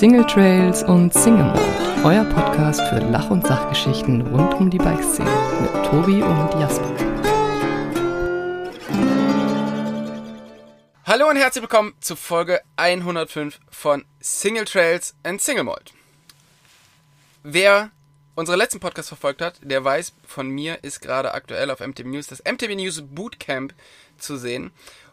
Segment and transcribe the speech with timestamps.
[0.00, 5.28] Single Trails und Single Mode, euer Podcast für Lach- und Sachgeschichten rund um die Bikeszene
[5.60, 6.90] mit Tobi und Jasper.
[11.04, 15.92] Hallo und herzlich willkommen zu Folge 105 von Single Trails and Single Mode.
[17.42, 17.90] Wer
[18.36, 22.26] unsere letzten Podcast verfolgt hat, der weiß, von mir ist gerade aktuell auf MTV News
[22.26, 23.74] das MTV News Bootcamp
[24.16, 24.70] zu sehen.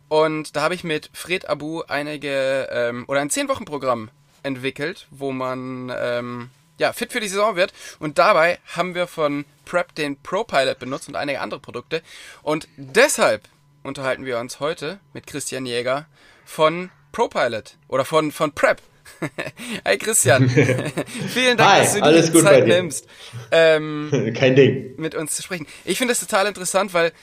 [0.07, 4.11] Und da habe ich mit Fred Abu einige ähm, oder ein 10-Wochen-Programm
[4.43, 7.73] entwickelt, wo man ähm, ja, fit für die Saison wird.
[7.99, 12.01] Und dabei haben wir von Prep den Pro Pilot benutzt und einige andere Produkte.
[12.43, 13.43] Und deshalb
[13.83, 16.05] unterhalten wir uns heute mit Christian Jäger
[16.45, 18.81] von Pro Pilot oder von, von Prep.
[19.85, 20.49] Hi Christian.
[21.33, 22.75] Vielen Dank, Hi, dass du alles die gut Zeit dir.
[22.75, 23.07] nimmst,
[23.51, 24.93] ähm, Kein Ding.
[24.97, 25.65] mit uns zu sprechen.
[25.85, 27.13] Ich finde das total interessant, weil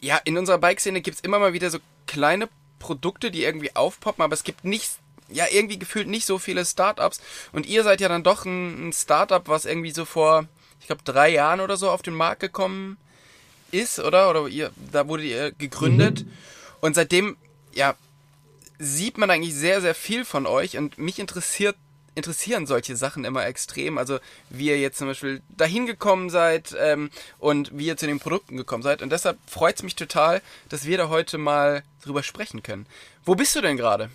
[0.00, 4.34] ja, in unserer Bike-Szene gibt's immer mal wieder so kleine Produkte, die irgendwie aufpoppen, aber
[4.34, 4.92] es gibt nicht,
[5.30, 7.20] ja, irgendwie gefühlt nicht so viele Startups.
[7.52, 10.46] Und ihr seid ja dann doch ein, ein Startup, was irgendwie so vor,
[10.80, 12.96] ich glaube, drei Jahren oder so auf den Markt gekommen
[13.70, 14.30] ist, oder?
[14.30, 16.24] Oder ihr, da wurde ihr gegründet.
[16.80, 17.36] Und seitdem,
[17.72, 17.94] ja,
[18.78, 21.76] sieht man eigentlich sehr, sehr viel von euch und mich interessiert
[22.18, 23.96] interessieren solche Sachen immer extrem.
[23.96, 24.18] Also
[24.50, 28.56] wie ihr jetzt zum Beispiel dahin gekommen seid ähm, und wie ihr zu den Produkten
[28.56, 29.02] gekommen seid.
[29.02, 32.86] Und deshalb freut es mich total, dass wir da heute mal drüber sprechen können.
[33.24, 34.10] Wo bist du denn gerade?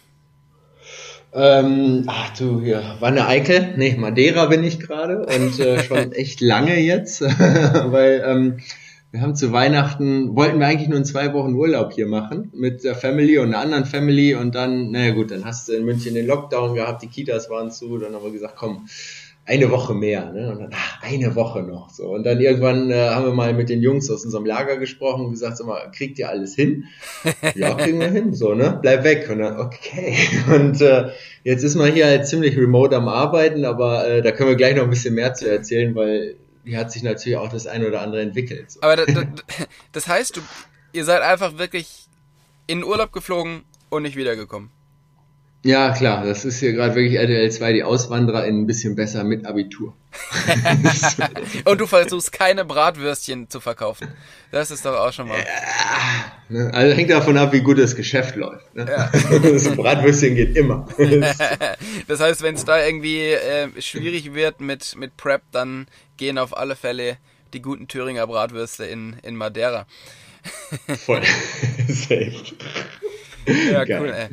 [1.36, 6.42] Ähm, ach du, hier, Wanne Eickel, nee, Madeira bin ich gerade und äh, schon echt
[6.42, 8.58] lange jetzt, weil ähm,
[9.09, 12.84] wir haben zu Weihnachten, wollten wir eigentlich nur in zwei Wochen Urlaub hier machen mit
[12.84, 16.14] der Family und einer anderen Family und dann, naja gut, dann hast du in München
[16.14, 18.88] den Lockdown gehabt, die Kitas waren zu, dann haben wir gesagt, komm,
[19.45, 20.52] eine Woche mehr, ne?
[20.52, 21.89] Und dann, ach, eine Woche noch.
[21.89, 22.08] So.
[22.08, 25.31] Und dann irgendwann äh, haben wir mal mit den Jungs aus unserem Lager gesprochen und
[25.31, 26.86] gesagt, sag mal, kriegt ihr alles hin?
[27.55, 28.80] ja, kriegen wir hin, so, ne?
[28.81, 29.30] Bleib weg.
[29.30, 30.16] Und dann, okay.
[30.53, 31.09] Und äh,
[31.44, 34.75] jetzt ist man hier halt ziemlich remote am Arbeiten, aber äh, da können wir gleich
[34.75, 38.02] noch ein bisschen mehr zu erzählen, weil hier hat sich natürlich auch das eine oder
[38.02, 38.71] andere entwickelt.
[38.71, 38.82] So.
[38.82, 39.23] Aber da, da,
[39.92, 40.42] das heißt, du,
[40.93, 42.05] ihr seid einfach wirklich
[42.67, 44.70] in den Urlaub geflogen und nicht wiedergekommen.
[45.66, 49.24] Ja, klar, das ist hier gerade wirklich RTL 2, die Auswanderer in ein bisschen besser
[49.24, 49.96] mit Abitur.
[51.66, 54.10] und du versuchst keine Bratwürstchen zu verkaufen.
[54.52, 55.40] Das ist doch auch schon mal.
[56.50, 56.70] Ne?
[56.74, 58.76] Also hängt davon ab, wie gut das Geschäft läuft.
[58.76, 58.86] Ne?
[58.90, 59.10] Ja.
[59.40, 60.88] Das Bratwürstchen geht immer.
[62.08, 65.88] Das heißt, wenn es da irgendwie äh, schwierig wird mit, mit Prep, dann
[66.18, 67.18] gehen auf alle Fälle
[67.54, 69.88] die guten Thüringer Bratwürste in, in Madeira.
[71.06, 71.22] Voll.
[71.88, 72.34] Safe.
[73.72, 74.02] Ja, Geil.
[74.02, 74.28] cool, ey.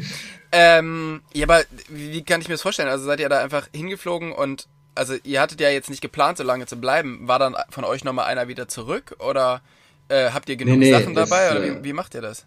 [0.52, 2.88] Ähm, ja, aber wie kann ich mir das vorstellen?
[2.88, 6.44] Also seid ihr da einfach hingeflogen und also ihr hattet ja jetzt nicht geplant, so
[6.44, 7.20] lange zu bleiben.
[7.28, 9.62] War dann von euch nochmal einer wieder zurück oder
[10.08, 12.46] äh, habt ihr genug Nee, nee, Sachen dabei oder äh, wie, wie macht ihr das?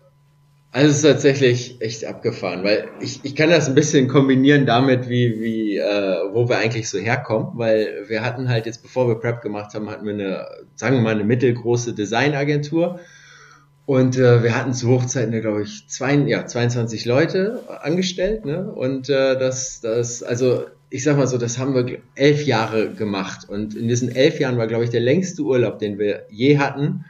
[0.71, 5.07] Also es ist tatsächlich echt abgefahren, weil ich, ich kann das ein bisschen kombinieren damit,
[5.07, 9.15] wie, wie äh, wo wir eigentlich so herkommen, weil wir hatten halt jetzt, bevor wir
[9.15, 12.99] Prep gemacht haben, hatten wir eine, sagen wir mal, eine mittelgroße Designagentur
[13.85, 18.71] und äh, wir hatten zu Hochzeiten, glaube ich, zwei, ja, 22 Leute angestellt, ne?
[18.71, 23.49] Und äh, das, das, also ich sag mal so, das haben wir elf Jahre gemacht
[23.49, 27.05] und in diesen elf Jahren war, glaube ich, der längste Urlaub, den wir je hatten,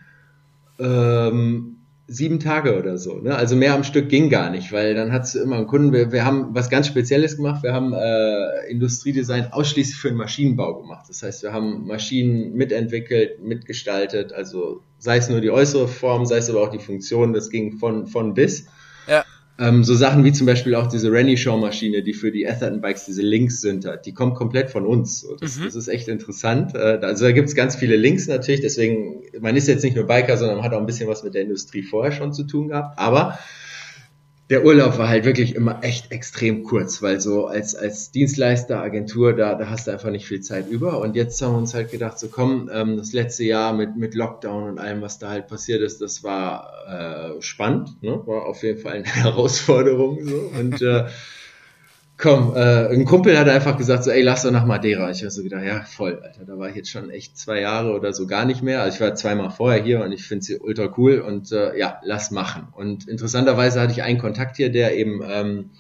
[0.80, 1.73] ähm,
[2.08, 3.16] sieben Tage oder so.
[3.20, 3.36] Ne?
[3.36, 5.94] Also mehr am Stück ging gar nicht, weil dann hast du immer einen Kunden.
[5.94, 7.64] Wir, wir haben was ganz Spezielles gemacht.
[7.64, 11.06] Wir haben äh, Industriedesign ausschließlich für den Maschinenbau gemacht.
[11.08, 14.34] Das heißt, wir haben Maschinen mitentwickelt, mitgestaltet.
[14.34, 17.34] Also sei es nur die äußere Form, sei es aber auch die Funktion.
[17.34, 18.68] Das ging von, von bis.
[19.08, 19.24] Ja.
[19.60, 22.82] Ähm, so Sachen wie zum Beispiel auch diese Rennie Show Maschine, die für die Atherton
[22.82, 25.22] Bikes diese Links sind, die kommt komplett von uns.
[25.22, 25.66] So, das, Mhm.
[25.66, 26.74] das ist echt interessant.
[26.74, 30.38] Äh, also da gibt's ganz viele Links natürlich, deswegen, man ist jetzt nicht nur Biker,
[30.38, 32.98] sondern man hat auch ein bisschen was mit der Industrie vorher schon zu tun gehabt.
[32.98, 33.38] Aber
[34.54, 39.34] der Urlaub war halt wirklich immer echt extrem kurz, weil so als, als Dienstleister, Agentur,
[39.34, 41.02] da, da hast du einfach nicht viel Zeit über.
[41.02, 44.14] Und jetzt haben wir uns halt gedacht, so komm, ähm, das letzte Jahr mit, mit
[44.14, 48.22] Lockdown und allem, was da halt passiert ist, das war äh, spannend, ne?
[48.28, 50.20] war auf jeden Fall eine Herausforderung.
[50.24, 50.52] So.
[50.60, 51.06] Und äh,
[52.24, 55.12] komm, äh, ein Kumpel hat einfach gesagt, so, ey, lass doch nach Madeira.
[55.12, 57.92] Ich habe so gedacht, ja, voll, Alter, da war ich jetzt schon echt zwei Jahre
[57.94, 58.82] oder so gar nicht mehr.
[58.82, 62.00] Also ich war zweimal vorher hier und ich finde sie ultra cool und äh, ja,
[62.02, 62.70] lass machen.
[62.72, 65.72] Und interessanterweise hatte ich einen Kontakt hier, der eben, ähm,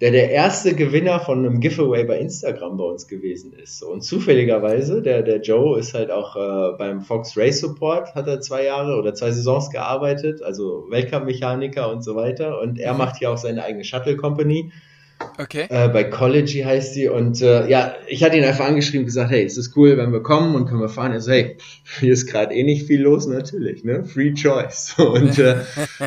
[0.00, 3.82] der der erste Gewinner von einem Giveaway bei Instagram bei uns gewesen ist.
[3.82, 8.40] Und zufälligerweise, der, der Joe ist halt auch äh, beim Fox Race Support, hat er
[8.40, 12.60] zwei Jahre oder zwei Saisons gearbeitet, also Weltcup-Mechaniker und so weiter.
[12.60, 14.70] Und er macht hier auch seine eigene Shuttle Company.
[15.38, 15.66] Okay.
[15.70, 19.42] Äh, bei College heißt sie und äh, ja, ich hatte ihn einfach angeschrieben gesagt, hey,
[19.42, 21.12] ist es cool, wenn wir kommen und können wir fahren?
[21.12, 21.56] Er so, hey,
[22.00, 24.04] hier ist gerade eh nicht viel los, natürlich, ne?
[24.04, 24.94] Free Choice.
[24.98, 25.56] Und äh,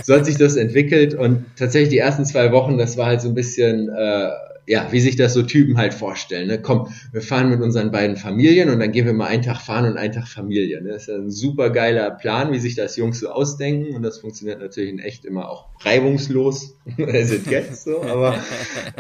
[0.04, 3.30] so hat sich das entwickelt und tatsächlich die ersten zwei Wochen, das war halt so
[3.30, 4.30] ein bisschen, äh,
[4.66, 6.48] ja, wie sich das so Typen halt vorstellen.
[6.48, 6.62] Ne?
[6.62, 9.86] Komm, wir fahren mit unseren beiden Familien und dann gehen wir mal einen Tag fahren
[9.86, 10.82] und einen Tag Familie.
[10.82, 10.92] Ne?
[10.92, 14.60] Das ist ein super geiler Plan, wie sich das Jungs so ausdenken und das funktioniert
[14.60, 18.38] natürlich in echt immer auch reibungslos, as it gets so, aber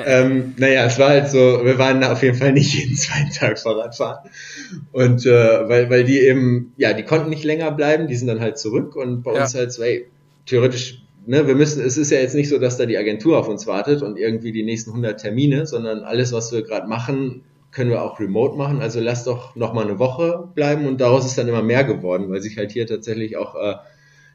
[0.05, 3.57] ähm, naja, es war halt so, wir waren auf jeden Fall nicht jeden zweiten Tag
[3.59, 4.29] Fahrrad fahren
[4.91, 8.41] und äh, weil, weil die eben, ja, die konnten nicht länger bleiben, die sind dann
[8.41, 9.43] halt zurück und bei ja.
[9.43, 10.07] uns halt so, ey,
[10.45, 13.47] theoretisch ne, wir müssen, es ist ja jetzt nicht so, dass da die Agentur auf
[13.47, 17.89] uns wartet und irgendwie die nächsten 100 Termine, sondern alles, was wir gerade machen, können
[17.89, 18.81] wir auch remote machen.
[18.81, 22.29] Also lass doch noch mal eine Woche bleiben und daraus ist dann immer mehr geworden,
[22.29, 23.75] weil sich halt hier tatsächlich auch äh,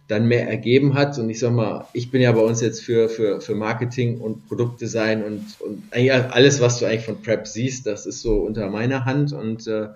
[0.09, 1.19] dann mehr ergeben hat.
[1.19, 4.49] Und ich sag mal, ich bin ja bei uns jetzt für, für, für Marketing und
[4.49, 8.69] Produktdesign und, und eigentlich alles, was du eigentlich von Prep siehst, das ist so unter
[8.71, 9.89] meiner Hand und äh,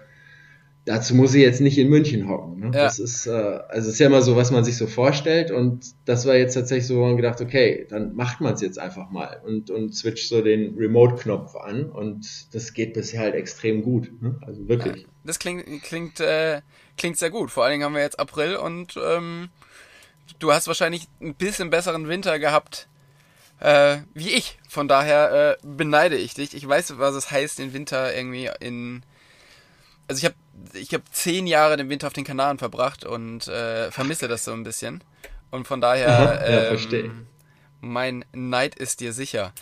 [0.85, 2.59] dazu muss ich jetzt nicht in München hocken.
[2.59, 2.67] Ne?
[2.67, 2.85] Ja.
[2.85, 6.27] Das ist, äh, also ist ja immer so, was man sich so vorstellt und das
[6.27, 9.41] war jetzt tatsächlich so, wo man gedacht, okay, dann macht man es jetzt einfach mal
[9.45, 14.11] und, und switcht so den Remote-Knopf an und das geht bisher halt extrem gut.
[14.21, 14.37] Ne?
[14.43, 15.03] Also wirklich.
[15.03, 16.63] Ja, das klingt, klingt, äh,
[16.97, 17.51] klingt sehr gut.
[17.51, 19.51] Vor allen Dingen haben wir jetzt April und ähm,
[20.41, 22.89] du hast wahrscheinlich ein bisschen besseren Winter gehabt
[23.61, 24.59] äh, wie ich.
[24.69, 26.55] Von daher äh, beneide ich dich.
[26.55, 29.05] Ich weiß, was es heißt, den Winter irgendwie in
[30.09, 30.35] also ich habe
[30.75, 34.53] ich habe zehn Jahre den Winter auf den Kanaren verbracht und äh, vermisse das so
[34.53, 35.03] ein bisschen.
[35.51, 37.11] Und von daher, ja, ähm, verstehe.
[37.81, 39.53] mein Neid ist dir sicher.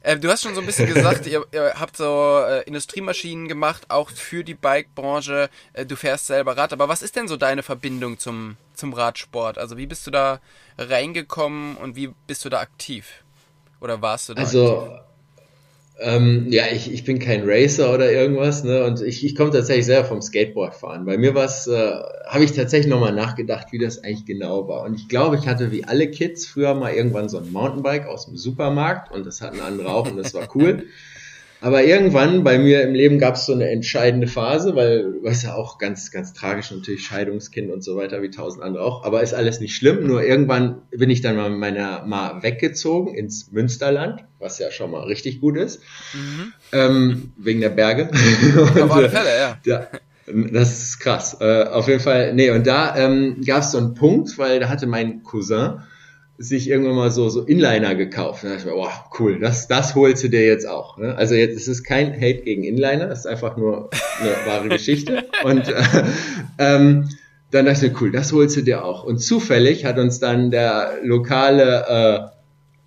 [0.00, 3.86] Äh, du hast schon so ein bisschen gesagt, ihr, ihr, habt so äh, Industriemaschinen gemacht,
[3.88, 5.50] auch für die Bike-Branche.
[5.72, 9.58] Äh, du fährst selber Rad, aber was ist denn so deine Verbindung zum, zum Radsport?
[9.58, 10.40] Also wie bist du da
[10.76, 13.24] reingekommen und wie bist du da aktiv?
[13.80, 15.07] Oder warst du da also, aktiv?
[16.00, 18.84] Ähm, ja, ich, ich bin kein Racer oder irgendwas, ne?
[18.84, 21.04] Und ich, ich komme tatsächlich sehr vom Skateboard fahren.
[21.04, 21.92] Bei mir was, äh,
[22.24, 24.84] habe ich tatsächlich nochmal nachgedacht, wie das eigentlich genau war.
[24.84, 28.26] Und ich glaube, ich hatte wie alle Kids früher mal irgendwann so ein Mountainbike aus
[28.26, 30.86] dem Supermarkt und das hatten andere auch und das war cool.
[31.60, 35.54] Aber irgendwann bei mir im Leben gab es so eine entscheidende Phase, weil, was ja
[35.54, 39.34] auch ganz, ganz tragisch natürlich, Scheidungskind und so weiter, wie tausend andere auch, aber ist
[39.34, 40.06] alles nicht schlimm.
[40.06, 44.92] Nur irgendwann bin ich dann mal mit meiner Ma weggezogen ins Münsterland, was ja schon
[44.92, 45.80] mal richtig gut ist,
[46.14, 46.52] mhm.
[46.72, 48.08] ähm, wegen der Berge.
[48.56, 49.58] und, auf alle Fälle, ja.
[49.64, 49.86] ja.
[50.52, 51.38] Das ist krass.
[51.40, 54.68] Äh, auf jeden Fall, nee, und da ähm, gab es so einen Punkt, weil da
[54.68, 55.80] hatte mein Cousin
[56.40, 58.44] sich irgendwann mal so, so Inliner gekauft.
[58.44, 60.96] Da dachte ich mir, wow, cool, das, das holst du dir jetzt auch.
[60.96, 61.16] Ne?
[61.16, 63.90] Also jetzt es ist kein Hate gegen Inliner, es ist einfach nur
[64.20, 65.24] eine wahre Geschichte.
[65.42, 65.82] Und äh,
[66.58, 67.08] ähm,
[67.50, 69.02] dann dachte ich mir, cool, das holst du dir auch.
[69.02, 72.30] Und zufällig hat uns dann der lokale,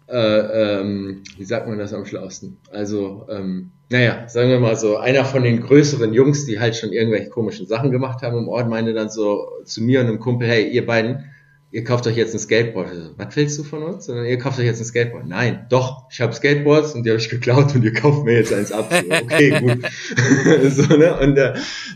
[0.07, 2.57] äh, äh, ähm, wie sagt man das am schlausten?
[2.71, 6.93] Also, ähm, naja, sagen wir mal so, einer von den größeren Jungs, die halt schon
[6.93, 10.47] irgendwelche komischen Sachen gemacht haben im Ort, meinte dann so zu mir und einem Kumpel,
[10.47, 11.30] hey, ihr beiden,
[11.71, 12.89] ihr kauft euch jetzt ein Skateboard.
[12.89, 14.05] Also, was willst du von uns?
[14.05, 15.25] Sondern ihr kauft euch jetzt ein Skateboard.
[15.25, 18.53] Nein, doch, ich habe Skateboards und die habe ich geklaut und ihr kauft mir jetzt
[18.53, 18.91] eins ab.
[18.91, 19.79] okay, gut.
[20.71, 21.17] so, ne?
[21.19, 21.53] Und äh,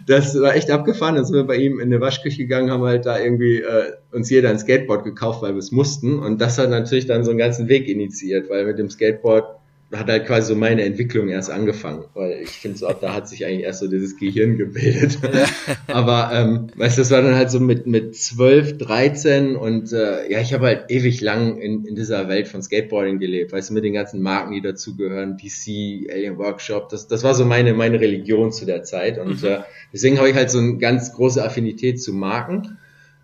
[0.08, 1.16] das war echt abgefahren.
[1.16, 4.30] Dann sind wir bei ihm in eine Waschküche gegangen, haben halt da irgendwie äh, uns
[4.30, 6.20] jeder ein Skateboard gekauft, weil wir es mussten.
[6.20, 9.46] Und das hat natürlich dann so einen ganzen Weg initiiert, weil mit dem Skateboard
[9.94, 13.46] hat halt quasi so meine Entwicklung erst angefangen, weil ich finde so, da hat sich
[13.46, 15.20] eigentlich erst so dieses Gehirn gebildet.
[15.88, 20.30] Aber ähm, weißt du, das war dann halt so mit mit 12, 13 und äh,
[20.32, 23.74] ja, ich habe halt ewig lang in, in dieser Welt von Skateboarding gelebt, weißt du,
[23.76, 28.00] mit den ganzen Marken, die dazugehören, DC, Alien Workshop, das das war so meine meine
[28.00, 29.48] Religion zu der Zeit und mhm.
[29.48, 29.60] äh,
[29.94, 32.78] deswegen habe ich halt so eine ganz große Affinität zu Marken.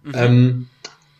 [0.03, 0.11] Mhm.
[0.15, 0.67] Ähm,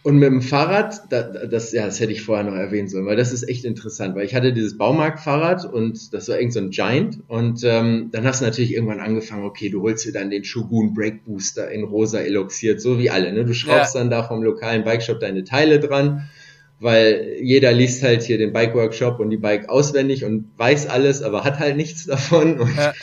[0.03, 3.31] und mit dem Fahrrad, das, ja, das hätte ich vorher noch erwähnen sollen, weil das
[3.31, 7.20] ist echt interessant, weil ich hatte dieses Baumarktfahrrad und das war irgend so ein Giant
[7.27, 10.96] und ähm, dann hast du natürlich irgendwann angefangen, okay, du holst dir dann den Shogun
[10.96, 13.46] Brake Booster in rosa eloxiert, so wie alle, ne?
[13.46, 14.01] Du schraubst ja.
[14.01, 16.29] dann da vom lokalen Bikeshop deine Teile dran,
[16.79, 21.22] weil jeder liest halt hier den Bike Workshop und die Bike auswendig und weiß alles,
[21.22, 22.93] aber hat halt nichts davon und ja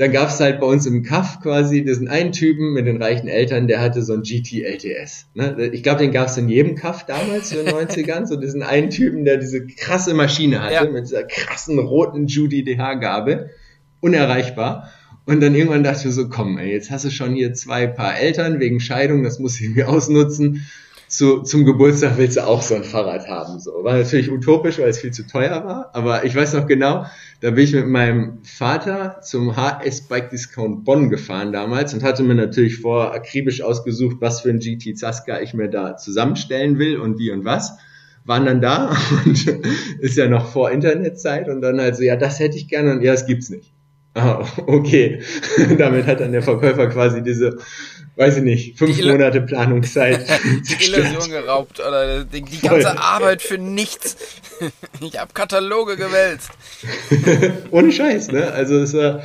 [0.00, 3.28] dann gab es halt bei uns im Kaff quasi diesen einen Typen mit den reichen
[3.28, 5.26] Eltern, der hatte so ein GT LTS.
[5.34, 5.68] Ne?
[5.74, 8.88] Ich glaube, den gab es in jedem Kaff damals, in den 90ern, so diesen einen
[8.88, 10.90] Typen, der diese krasse Maschine hatte, ja.
[10.90, 13.50] mit dieser krassen roten Judy DH-Gabel.
[14.00, 14.88] Unerreichbar.
[15.26, 18.18] Und dann irgendwann dachte ich so, komm, ey, jetzt hast du schon hier zwei Paar
[18.18, 20.62] Eltern wegen Scheidung, das muss ich irgendwie ausnutzen
[21.10, 23.58] zu, zum Geburtstag willst du auch so ein Fahrrad haben.
[23.58, 23.82] So.
[23.82, 27.04] War natürlich utopisch, weil es viel zu teuer war, aber ich weiß noch genau,
[27.40, 32.22] da bin ich mit meinem Vater zum HS Bike Discount Bonn gefahren damals und hatte
[32.22, 36.98] mir natürlich vor akribisch ausgesucht, was für ein GT Zaska ich mir da zusammenstellen will
[36.98, 37.78] und wie und was.
[38.26, 38.94] Waren dann da
[39.24, 39.46] und
[40.00, 43.02] ist ja noch vor Internetzeit und dann halt so, ja, das hätte ich gerne und
[43.02, 43.72] ja, das gibt's nicht.
[44.14, 45.22] Ah, okay.
[45.78, 47.58] Damit hat dann der Verkäufer quasi diese,
[48.20, 50.26] weiß ich nicht, fünf Monate Planungszeit.
[50.68, 54.16] die Illusion geraubt oder die, die ganze Arbeit für nichts.
[55.00, 56.50] Ich habe Kataloge gewälzt.
[57.70, 58.52] Ohne Scheiß, ne?
[58.52, 59.22] Also es war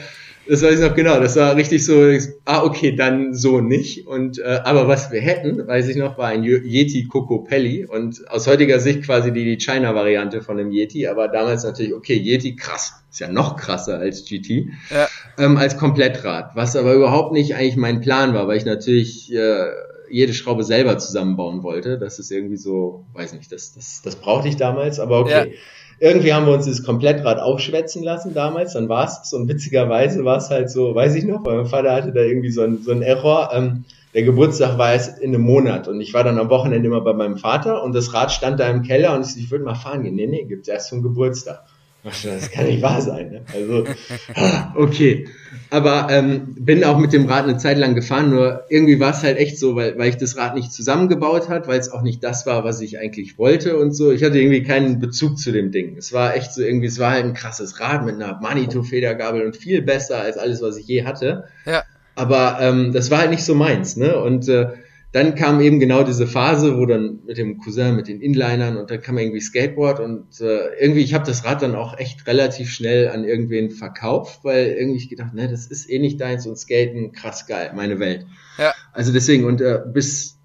[0.47, 1.19] das weiß ich noch genau.
[1.19, 2.11] Das war richtig so,
[2.45, 4.07] ah, okay, dann so nicht.
[4.07, 8.29] Und äh, aber was wir hätten, weiß ich noch, war ein Yeti Coco Pelli und
[8.29, 12.55] aus heutiger Sicht quasi die, die China-Variante von dem Yeti, aber damals natürlich, okay, Yeti
[12.55, 15.07] krass, ist ja noch krasser als GT, ja.
[15.37, 19.65] ähm, als Komplettrad, was aber überhaupt nicht eigentlich mein Plan war, weil ich natürlich äh,
[20.09, 21.97] jede Schraube selber zusammenbauen wollte.
[21.97, 25.49] Das ist irgendwie so, weiß nicht, das, das, das brauchte ich damals, aber okay.
[25.51, 25.57] Ja
[25.99, 30.25] irgendwie haben wir uns das Komplettrad aufschwätzen lassen damals, dann war es so und witzigerweise
[30.25, 32.81] war es halt so, weiß ich noch, weil mein Vater hatte da irgendwie so ein,
[32.83, 36.39] so ein Error, ähm, der Geburtstag war erst in einem Monat und ich war dann
[36.39, 39.37] am Wochenende immer bei meinem Vater und das Rad stand da im Keller und ich,
[39.37, 40.15] ich würde mal fahren gehen.
[40.15, 41.65] Nee, nee, gibt's erst zum Geburtstag.
[42.05, 43.31] Das kann nicht wahr sein.
[43.31, 43.41] Ne?
[43.51, 43.85] Also,
[44.75, 45.27] okay.
[45.71, 49.23] Aber ähm, bin auch mit dem Rad eine Zeit lang gefahren, nur irgendwie war es
[49.23, 52.23] halt echt so, weil, weil ich das Rad nicht zusammengebaut hat, weil es auch nicht
[52.23, 54.11] das war, was ich eigentlich wollte und so.
[54.11, 55.97] Ich hatte irgendwie keinen Bezug zu dem Ding.
[55.97, 59.55] Es war echt so irgendwie, es war halt ein krasses Rad mit einer Manito-Federgabel und
[59.57, 61.45] viel besser als alles, was ich je hatte.
[61.65, 61.83] Ja.
[62.13, 64.21] Aber ähm, das war halt nicht so meins, ne?
[64.21, 64.67] Und äh,
[65.15, 68.91] dann kam eben genau diese Phase, wo dann mit dem Cousin, mit den Inlinern und
[68.91, 72.69] dann kam irgendwie Skateboard und äh, irgendwie, ich habe das Rad dann auch echt relativ
[72.69, 76.57] schnell an irgendwen verkauft, weil irgendwie ich gedacht, ne, das ist eh nicht deins und
[76.57, 78.25] Skaten, krass geil, meine Welt.
[78.57, 78.73] Ja.
[78.91, 80.37] Also deswegen und äh, bis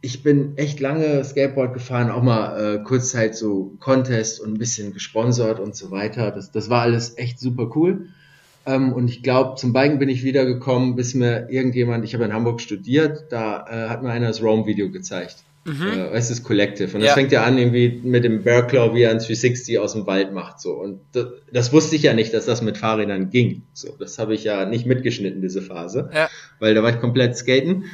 [0.00, 4.92] ich bin echt lange Skateboard gefahren, auch mal äh, kurzzeit so Contest und ein bisschen
[4.92, 6.32] gesponsert und so weiter.
[6.32, 8.08] Das, das war alles echt super cool.
[8.66, 12.32] Ähm, und ich glaube, zum Biken bin ich wiedergekommen, bis mir irgendjemand, ich habe in
[12.32, 15.36] Hamburg studiert, da äh, hat mir einer das Rome-Video gezeigt.
[15.66, 15.86] Mhm.
[15.86, 16.94] Äh, du, das Collective.
[16.94, 17.14] Und das ja.
[17.14, 20.32] fängt ja an irgendwie mit dem Bear Claw, wie er ein 360 aus dem Wald
[20.32, 20.60] macht.
[20.60, 20.72] So.
[20.72, 23.62] Und das, das, wusste ich ja nicht, dass das mit Fahrrädern ging.
[23.72, 26.10] So, das habe ich ja nicht mitgeschnitten, diese Phase.
[26.14, 26.28] Ja.
[26.60, 27.84] Weil da war ich komplett skaten.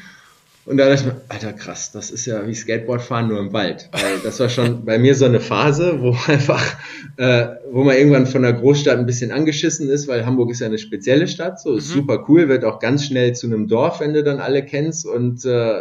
[0.65, 3.89] Und da dachte ich mir, Alter, krass, das ist ja wie Skateboardfahren nur im Wald.
[3.91, 6.77] Weil das war schon bei mir so eine Phase, wo einfach,
[7.17, 10.67] äh, wo man irgendwann von der Großstadt ein bisschen angeschissen ist, weil Hamburg ist ja
[10.67, 11.95] eine spezielle Stadt, so ist mhm.
[11.95, 15.05] super cool, wird auch ganz schnell zu einem Dorf, wenn du dann alle kennst.
[15.05, 15.81] Und äh,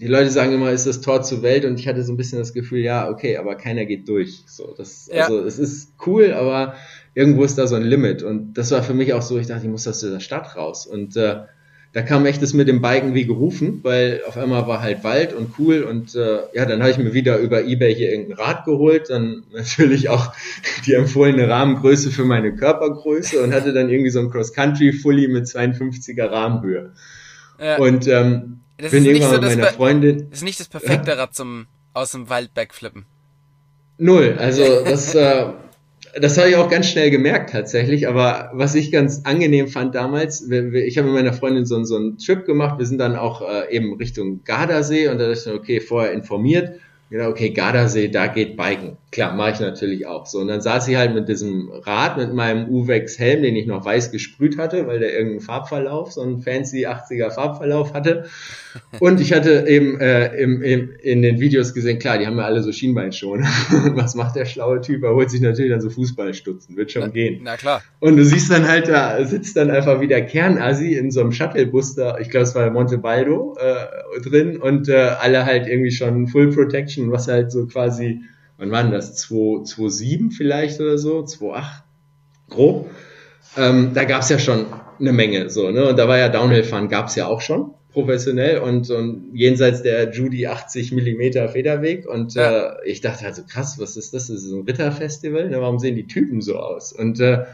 [0.00, 2.38] die Leute sagen immer, ist das Tor zur Welt und ich hatte so ein bisschen
[2.38, 4.42] das Gefühl, ja, okay, aber keiner geht durch.
[4.46, 5.24] So, das, ja.
[5.24, 6.74] also es ist cool, aber
[7.14, 8.22] irgendwo ist da so ein Limit.
[8.22, 10.86] Und das war für mich auch so, ich dachte, ich muss aus dieser Stadt raus.
[10.86, 11.42] Und äh,
[11.94, 15.32] da kam echt das mit dem Biken wie gerufen, weil auf einmal war halt Wald
[15.32, 18.64] und cool und äh, ja, dann habe ich mir wieder über Ebay hier irgendein Rad
[18.64, 20.32] geholt, dann natürlich auch
[20.86, 26.30] die empfohlene Rahmengröße für meine Körpergröße und hatte dann irgendwie so ein Cross-Country-Fully mit 52er
[26.30, 26.92] Rahmenhöhe.
[27.60, 27.78] Ja.
[27.78, 30.30] Und ähm, das bin irgendwann so mit meiner Freundin...
[30.30, 31.16] Das ist nicht das perfekte?
[31.16, 33.06] Rad zum aus dem Wald backflippen.
[33.98, 35.14] Null, also das...
[35.14, 35.46] Äh,
[36.20, 40.48] das habe ich auch ganz schnell gemerkt tatsächlich, aber was ich ganz angenehm fand damals,
[40.48, 43.74] ich habe mit meiner Freundin so, so einen Trip gemacht, wir sind dann auch äh,
[43.74, 46.80] eben Richtung Gardasee und da dachte ich, okay, vorher informiert,
[47.10, 48.96] genau, okay, Gardasee, da geht Biken.
[49.14, 50.40] Klar, mache ich natürlich auch so.
[50.40, 53.84] Und dann saß ich halt mit diesem Rad, mit meinem Uvex Helm, den ich noch
[53.84, 58.24] weiß gesprüht hatte, weil der irgendeinen Farbverlauf, so einen fancy 80er Farbverlauf hatte.
[58.98, 62.44] Und ich hatte eben äh, im, im, in den Videos gesehen, klar, die haben ja
[62.44, 63.44] alle so Schienbeinschoner.
[63.94, 65.04] was macht der schlaue Typ?
[65.04, 67.40] Er holt sich natürlich dann so Fußballstutzen, wird schon na, gehen.
[67.44, 67.84] Na klar.
[68.00, 71.94] Und du siehst dann halt, da sitzt dann einfach wieder Kernasi in so einem Shuttlebus
[71.94, 76.52] da, ich glaube, es war Montebaldo äh, drin und äh, alle halt irgendwie schon Full
[76.52, 78.22] Protection, was halt so quasi
[78.58, 79.16] wann waren das?
[79.28, 81.64] 2,7 vielleicht oder so, 2,8
[82.50, 82.90] grob.
[83.56, 84.66] Ähm, da gab es ja schon
[84.98, 85.88] eine Menge so, ne?
[85.88, 90.10] Und da war ja Downhill-Fahren gab es ja auch schon professionell und, und jenseits der
[90.10, 92.72] Judy 80 Millimeter Federweg und ja.
[92.72, 94.26] äh, ich dachte halt so krass, was ist das?
[94.26, 95.60] Das ist ein Ritterfestival, ne?
[95.60, 96.92] warum sehen die Typen so aus?
[96.92, 97.44] Und äh,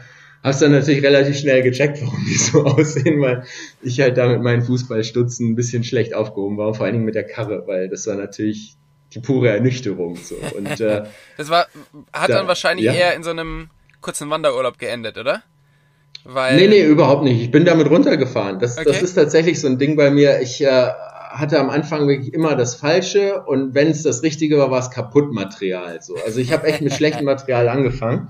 [0.43, 3.43] hast dann natürlich relativ schnell gecheckt, warum die so aussehen, weil
[3.83, 7.15] ich halt da mit meinen Fußballstutzen ein bisschen schlecht aufgehoben war, vor allen Dingen mit
[7.15, 8.77] der Karre, weil das war natürlich
[9.13, 10.15] die pure Ernüchterung.
[10.15, 10.35] So.
[10.57, 11.03] Und, äh,
[11.37, 11.67] das war,
[12.13, 12.93] hat da, dann wahrscheinlich ja.
[12.93, 13.69] eher in so einem
[14.01, 15.43] kurzen Wanderurlaub geendet, oder?
[16.23, 17.41] Weil nee, nee, überhaupt nicht.
[17.41, 18.59] Ich bin damit runtergefahren.
[18.59, 18.87] Das, okay.
[18.87, 20.39] das ist tatsächlich so ein Ding bei mir.
[20.41, 20.89] Ich äh,
[21.31, 24.91] hatte am Anfang wirklich immer das Falsche und wenn es das Richtige war, war es
[24.91, 26.01] Kaputtmaterial.
[26.01, 26.15] So.
[26.25, 28.29] Also ich habe echt mit schlechtem Material angefangen.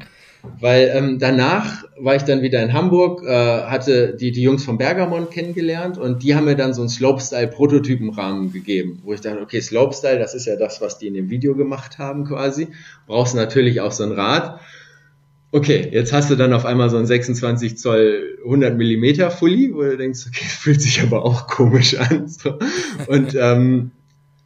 [0.59, 4.77] Weil ähm, danach war ich dann wieder in Hamburg, äh, hatte die, die Jungs von
[4.77, 9.61] Bergamon kennengelernt und die haben mir dann so einen Slopestyle-Prototypenrahmen gegeben, wo ich dachte, okay,
[9.61, 12.69] Slopestyle, das ist ja das, was die in dem Video gemacht haben quasi.
[13.05, 14.59] Brauchst natürlich auch so ein Rad.
[15.51, 19.81] Okay, jetzt hast du dann auf einmal so ein 26 Zoll 100 Millimeter Fully, wo
[19.81, 22.27] du denkst, okay, fühlt sich aber auch komisch an.
[22.27, 22.57] So.
[23.07, 23.91] Und ähm,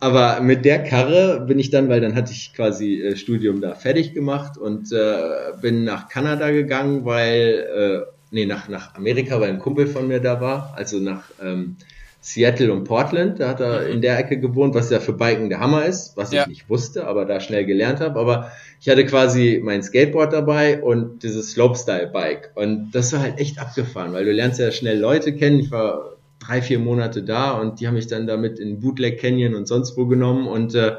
[0.06, 3.76] aber mit der Karre bin ich dann, weil dann hatte ich quasi äh, Studium da
[3.76, 5.18] fertig gemacht und äh,
[5.62, 10.42] bin nach Kanada gegangen, weil nee, nach, nach Amerika, weil ein Kumpel von mir da
[10.42, 11.78] war, also nach ähm,
[12.26, 13.92] Seattle und Portland, da hat er mhm.
[13.94, 16.42] in der Ecke gewohnt, was ja für Biken der Hammer ist, was ja.
[16.42, 18.20] ich nicht wusste, aber da schnell gelernt habe.
[18.20, 22.52] Aber ich hatte quasi mein Skateboard dabei und dieses Slopestyle-Bike.
[22.56, 25.60] Und das war halt echt abgefahren, weil du lernst ja schnell Leute kennen.
[25.60, 26.15] Ich war
[26.46, 29.98] drei, vier Monate da und die haben mich dann damit in Bootleg Canyon und sonst
[29.98, 30.96] wo genommen und äh,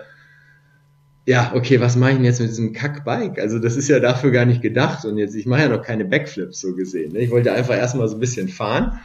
[1.27, 3.41] ja, okay, was mache ich denn jetzt mit diesem Kack-Bike?
[3.41, 6.05] Also das ist ja dafür gar nicht gedacht und jetzt, ich mache ja noch keine
[6.05, 7.13] Backflips so gesehen.
[7.13, 7.21] Ne?
[7.21, 9.01] Ich wollte einfach erstmal so ein bisschen fahren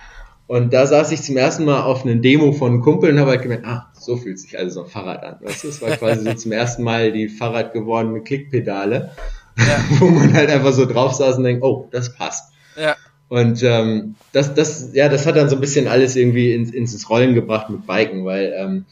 [0.52, 3.32] und da saß ich zum ersten Mal auf einer Demo von einem Kumpel und habe
[3.32, 5.38] halt gemerkt, ah, so fühlt sich also so ein Fahrrad an.
[5.42, 9.12] Weißt du, es war quasi so zum ersten Mal die Fahrrad gewordene Klickpedale,
[9.58, 9.86] ja.
[10.00, 12.54] wo man halt einfach so drauf saß und denkt, oh, das passt.
[12.76, 12.98] Ja.
[13.32, 17.10] Und ähm, das, das, ja, das hat dann so ein bisschen alles irgendwie ins, ins
[17.10, 18.84] Rollen gebracht mit Biken, weil ähm,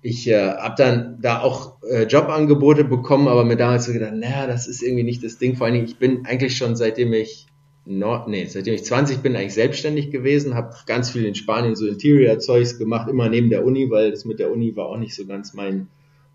[0.00, 4.46] ich äh, habe dann da auch äh, Jobangebote bekommen, aber mir damals so gedacht, naja,
[4.46, 5.56] das ist irgendwie nicht das Ding.
[5.56, 7.48] Vor allen Dingen, ich bin eigentlich schon seitdem ich
[7.84, 11.86] no, nee, seitdem ich 20 bin, eigentlich selbstständig gewesen, habe ganz viel in Spanien so
[11.86, 15.26] Interior-Zeugs gemacht, immer neben der Uni, weil das mit der Uni war auch nicht so
[15.26, 15.88] ganz mein,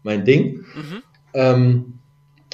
[0.03, 0.57] mein Ding.
[0.75, 1.03] Mhm.
[1.33, 1.93] Ähm,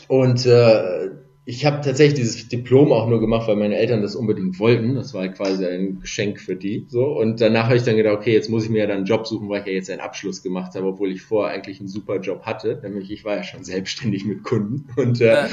[0.07, 1.09] und äh,
[1.45, 4.95] ich habe tatsächlich dieses Diplom auch nur gemacht, weil meine Eltern das unbedingt wollten.
[4.95, 6.85] Das war quasi ein Geschenk für die.
[6.87, 9.05] So und danach habe ich dann gedacht, okay, jetzt muss ich mir ja dann einen
[9.05, 11.89] Job suchen, weil ich ja jetzt einen Abschluss gemacht habe, obwohl ich vorher eigentlich einen
[11.89, 12.79] super Job hatte.
[12.81, 15.49] Nämlich ich war ja schon selbstständig mit Kunden und äh, ja.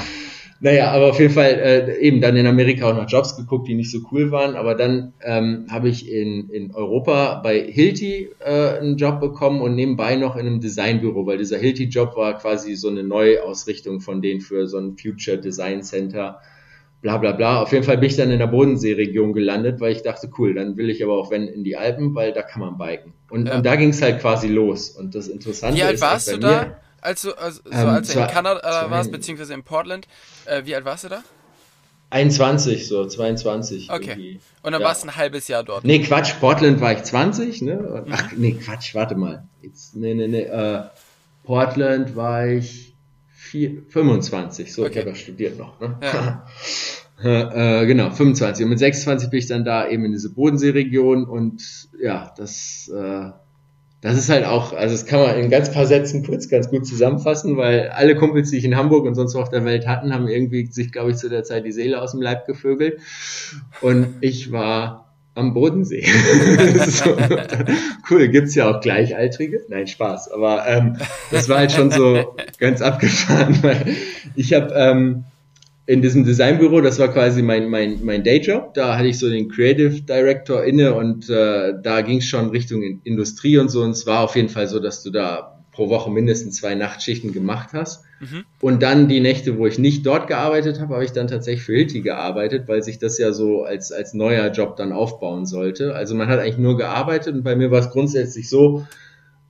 [0.63, 3.73] Naja, aber auf jeden Fall äh, eben dann in Amerika auch nach Jobs geguckt, die
[3.73, 4.55] nicht so cool waren.
[4.55, 9.73] Aber dann ähm, habe ich in, in Europa bei Hilti äh, einen Job bekommen und
[9.73, 14.39] nebenbei noch in einem Designbüro, weil dieser Hilti-Job war quasi so eine Neuausrichtung von denen
[14.39, 16.41] für so ein Future Design Center.
[17.01, 17.63] Bla bla bla.
[17.63, 20.77] Auf jeden Fall bin ich dann in der Bodenseeregion gelandet, weil ich dachte, cool, dann
[20.77, 23.13] will ich aber auch wenn in die Alpen, weil da kann man biken.
[23.31, 23.57] Und, ja.
[23.57, 24.91] und da ging es halt quasi los.
[24.91, 26.77] Und das Interessante Wie alt ist, warst du da?
[27.01, 30.07] Als du, also, so ähm, als du in Kanada äh, warst, beziehungsweise in Portland,
[30.45, 31.23] äh, wie alt warst du da?
[32.11, 33.89] 21, so 22.
[33.89, 34.09] Okay.
[34.09, 34.39] Irgendwie.
[34.61, 34.87] Und dann ja.
[34.87, 35.83] warst du ein halbes Jahr dort.
[35.85, 38.05] Nee, Quatsch, Portland war ich 20, ne?
[38.11, 39.47] Ach, nee, Quatsch, warte mal.
[39.61, 40.41] Jetzt, nee, nee, nee.
[40.41, 40.83] Äh,
[41.43, 42.95] Portland war ich
[43.31, 44.91] vier, 25, so, okay.
[44.91, 45.97] ich habe ja studiert noch, ne?
[46.03, 46.45] Ja.
[47.81, 48.65] äh, genau, 25.
[48.65, 53.31] Und mit 26 bin ich dann da eben in diese Bodenseeregion und ja, das äh,
[54.01, 56.87] das ist halt auch, also das kann man in ganz paar Sätzen kurz ganz gut
[56.87, 60.11] zusammenfassen, weil alle Kumpels, die ich in Hamburg und sonst wo auf der Welt hatten,
[60.11, 62.99] haben irgendwie sich, glaube ich, zu der Zeit die Seele aus dem Leib gevögelt.
[63.81, 66.03] Und ich war am Bodensee.
[66.87, 67.15] so,
[68.09, 69.61] cool, gibt's ja auch Gleichaltrige.
[69.69, 70.31] Nein, Spaß.
[70.31, 70.97] Aber ähm,
[71.29, 73.95] das war halt schon so ganz abgefahren, weil
[74.35, 75.25] ich habe ähm,
[75.91, 78.73] in diesem Designbüro, das war quasi mein, mein, mein Dayjob.
[78.75, 83.01] Da hatte ich so den Creative Director inne und äh, da ging es schon Richtung
[83.03, 83.81] Industrie und so.
[83.81, 87.33] Und es war auf jeden Fall so, dass du da pro Woche mindestens zwei Nachtschichten
[87.33, 88.05] gemacht hast.
[88.21, 88.45] Mhm.
[88.61, 91.75] Und dann die Nächte, wo ich nicht dort gearbeitet habe, habe ich dann tatsächlich für
[91.75, 95.93] Hilti gearbeitet, weil sich das ja so als, als neuer Job dann aufbauen sollte.
[95.93, 98.87] Also man hat eigentlich nur gearbeitet und bei mir war es grundsätzlich so,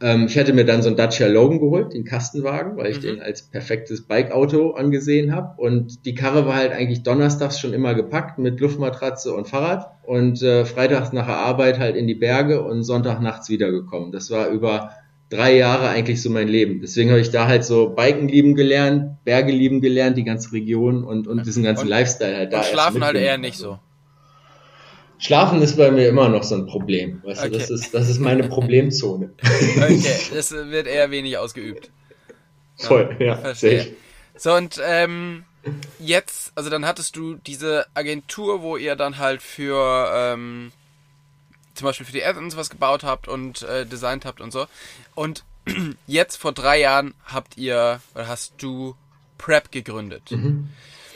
[0.01, 3.01] ähm, ich hatte mir dann so einen Dacia Logan geholt, den Kastenwagen, weil ich mhm.
[3.03, 5.61] den als perfektes Bike-Auto angesehen habe.
[5.61, 10.41] Und die Karre war halt eigentlich donnerstags schon immer gepackt mit Luftmatratze und Fahrrad und
[10.41, 14.11] äh, freitags nach der Arbeit halt in die Berge und Sonntag nachts wiedergekommen.
[14.11, 14.91] Das war über
[15.29, 16.81] drei Jahre eigentlich so mein Leben.
[16.81, 21.03] Deswegen habe ich da halt so Biken lieben gelernt, Berge lieben gelernt, die ganze Region
[21.03, 22.57] und, und diesen ganzen und, Lifestyle halt da.
[22.57, 23.79] Und schlafen halt eher nicht so.
[25.21, 27.21] Schlafen ist bei mir immer noch so ein Problem.
[27.23, 27.51] Weißt okay.
[27.51, 29.29] du, das ist, das ist meine Problemzone.
[29.77, 31.91] Okay, das wird eher wenig ausgeübt.
[32.77, 33.95] Voll, ja, ja verstehe.
[34.35, 35.43] So, und ähm,
[35.99, 40.71] jetzt, also dann hattest du diese Agentur, wo ihr dann halt für ähm,
[41.75, 44.65] zum Beispiel für die App und sowas gebaut habt und äh, designt habt und so.
[45.13, 45.43] Und
[46.07, 48.95] jetzt vor drei Jahren habt ihr, oder hast du
[49.37, 50.31] Prep gegründet.
[50.31, 50.69] Mhm.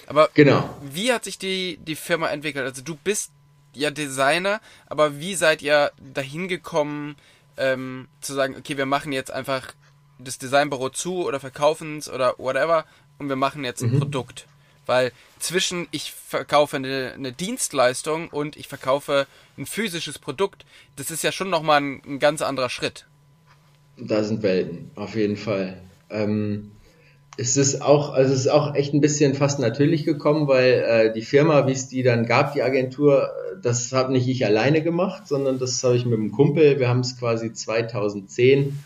[0.05, 0.69] Aber genau.
[0.83, 2.65] wie hat sich die, die Firma entwickelt?
[2.65, 3.31] Also du bist
[3.75, 7.15] ja Designer, aber wie seid ihr dahin gekommen,
[7.57, 9.73] ähm, zu sagen, okay, wir machen jetzt einfach
[10.19, 12.85] das Designbüro zu oder verkaufen es oder whatever
[13.17, 13.99] und wir machen jetzt ein mhm.
[13.99, 14.47] Produkt.
[14.85, 19.25] Weil zwischen ich verkaufe eine, eine, Dienstleistung und ich verkaufe
[19.57, 23.07] ein physisches Produkt, das ist ja schon nochmal ein, ein ganz anderer Schritt.
[23.97, 25.81] Da sind Welten, auf jeden Fall.
[26.09, 26.71] Ähm,
[27.37, 31.13] es ist auch, also es ist auch echt ein bisschen fast natürlich gekommen, weil äh,
[31.13, 33.29] die Firma, wie es die dann gab, die Agentur,
[33.61, 36.79] das habe nicht ich alleine gemacht, sondern das habe ich mit einem Kumpel.
[36.79, 38.77] Wir haben es quasi 2010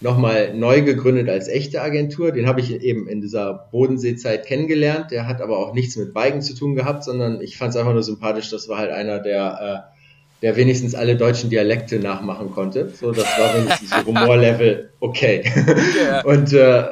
[0.00, 2.32] nochmal neu gegründet als echte Agentur.
[2.32, 5.10] Den habe ich eben in dieser Bodenseezeit kennengelernt.
[5.10, 7.92] Der hat aber auch nichts mit Biken zu tun gehabt, sondern ich fand es einfach
[7.92, 8.50] nur sympathisch.
[8.50, 12.88] Das war halt einer, der, äh, der wenigstens alle deutschen Dialekte nachmachen konnte.
[12.88, 15.44] So, das war wenigstens so Humorlevel okay.
[16.02, 16.24] Ja.
[16.24, 16.84] Und äh,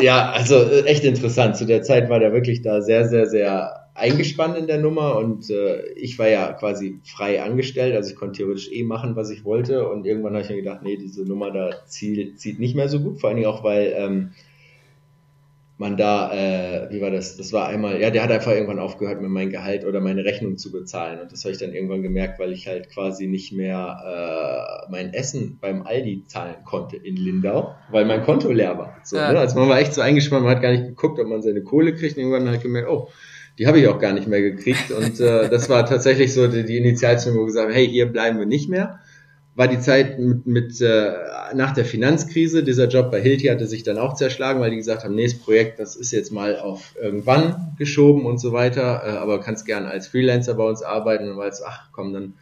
[0.00, 1.56] ja, also äh, echt interessant.
[1.56, 5.50] Zu der Zeit war der wirklich da sehr, sehr, sehr eingespannt in der Nummer und
[5.50, 9.44] äh, ich war ja quasi frei angestellt, also ich konnte theoretisch eh machen, was ich
[9.44, 9.88] wollte.
[9.88, 13.00] Und irgendwann habe ich mir gedacht, nee, diese Nummer da zieht, zieht nicht mehr so
[13.00, 14.30] gut, vor allen Dingen auch, weil ähm,
[15.78, 17.36] man da, äh, wie war das?
[17.36, 20.56] Das war einmal, ja, der hat einfach irgendwann aufgehört, mir mein Gehalt oder meine Rechnung
[20.56, 21.20] zu bezahlen.
[21.20, 25.12] Und das habe ich dann irgendwann gemerkt, weil ich halt quasi nicht mehr äh, mein
[25.12, 28.96] Essen beim Aldi zahlen konnte in Lindau, weil mein Konto leer war.
[29.02, 29.32] So, ja.
[29.32, 29.38] ne?
[29.38, 31.94] Also man war echt so eingespannt, man hat gar nicht geguckt, ob man seine Kohle
[31.94, 32.16] kriegt.
[32.16, 33.08] Und irgendwann halt gemerkt, oh,
[33.58, 34.90] die habe ich auch gar nicht mehr gekriegt.
[34.90, 38.46] Und äh, das war tatsächlich so die, die Initialzündung, wo gesagt hey, hier bleiben wir
[38.46, 39.00] nicht mehr
[39.54, 41.12] war die Zeit mit, mit äh,
[41.54, 42.64] nach der Finanzkrise.
[42.64, 45.78] Dieser Job bei Hilti hatte sich dann auch zerschlagen, weil die gesagt haben, nächstes Projekt,
[45.78, 50.08] das ist jetzt mal auf irgendwann geschoben und so weiter, äh, aber kannst gern als
[50.08, 52.34] Freelancer bei uns arbeiten und weil ach komm, dann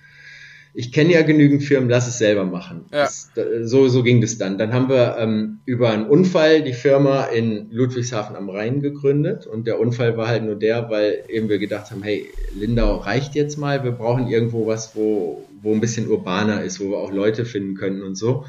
[0.72, 2.84] ich kenne ja genügend Firmen, lass es selber machen.
[2.92, 3.04] Ja.
[3.04, 3.30] Das,
[3.62, 4.56] so, so ging das dann.
[4.56, 9.66] Dann haben wir ähm, über einen Unfall die Firma in Ludwigshafen am Rhein gegründet und
[9.66, 13.58] der Unfall war halt nur der, weil eben wir gedacht haben, hey, Lindau reicht jetzt
[13.58, 17.44] mal, wir brauchen irgendwo was, wo, wo ein bisschen urbaner ist, wo wir auch Leute
[17.44, 18.44] finden können und so.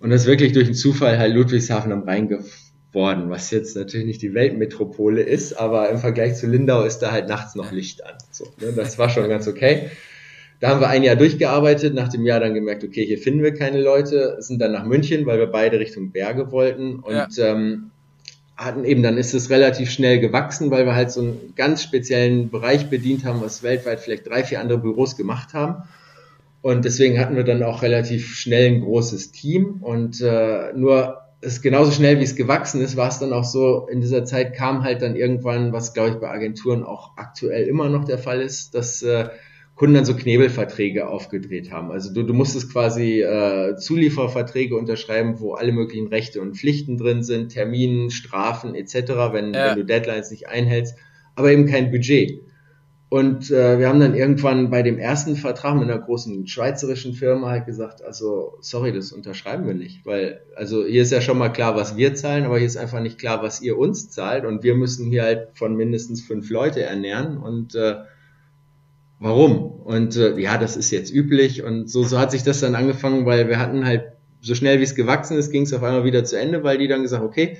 [0.00, 4.06] Und das ist wirklich durch einen Zufall halt Ludwigshafen am Rhein geworden, was jetzt natürlich
[4.06, 8.06] nicht die Weltmetropole ist, aber im Vergleich zu Lindau ist da halt nachts noch Licht
[8.06, 8.14] an.
[8.30, 8.72] So, ne?
[8.74, 9.90] Das war schon ganz okay.
[10.60, 13.54] Da haben wir ein Jahr durchgearbeitet, nach dem Jahr dann gemerkt, okay, hier finden wir
[13.54, 17.28] keine Leute, sind dann nach München, weil wir beide Richtung Berge wollten und ja.
[17.38, 17.90] ähm,
[18.58, 22.50] hatten eben, dann ist es relativ schnell gewachsen, weil wir halt so einen ganz speziellen
[22.50, 25.88] Bereich bedient haben, was weltweit vielleicht drei, vier andere Büros gemacht haben.
[26.60, 31.62] Und deswegen hatten wir dann auch relativ schnell ein großes Team und äh, nur es
[31.62, 34.84] genauso schnell wie es gewachsen ist, war es dann auch so, in dieser Zeit kam
[34.84, 38.74] halt dann irgendwann, was glaube ich bei Agenturen auch aktuell immer noch der Fall ist,
[38.74, 39.30] dass äh,
[39.80, 41.90] Kunden dann so Knebelverträge aufgedreht haben.
[41.90, 47.22] Also du, du musstest quasi äh, Zulieferverträge unterschreiben, wo alle möglichen Rechte und Pflichten drin
[47.22, 48.94] sind, Terminen, Strafen etc.,
[49.32, 49.70] wenn, ja.
[49.70, 50.96] wenn du Deadlines nicht einhältst,
[51.34, 52.42] aber eben kein Budget.
[53.08, 57.48] Und äh, wir haben dann irgendwann bei dem ersten Vertrag mit einer großen schweizerischen Firma
[57.48, 61.48] halt gesagt, also sorry, das unterschreiben wir nicht, weil also hier ist ja schon mal
[61.48, 64.62] klar, was wir zahlen, aber hier ist einfach nicht klar, was ihr uns zahlt und
[64.62, 67.94] wir müssen hier halt von mindestens fünf Leute ernähren und äh,
[69.20, 69.70] warum?
[69.70, 73.26] Und äh, ja, das ist jetzt üblich und so, so hat sich das dann angefangen,
[73.26, 74.04] weil wir hatten halt,
[74.42, 76.88] so schnell wie es gewachsen ist, ging es auf einmal wieder zu Ende, weil die
[76.88, 77.58] dann gesagt, okay,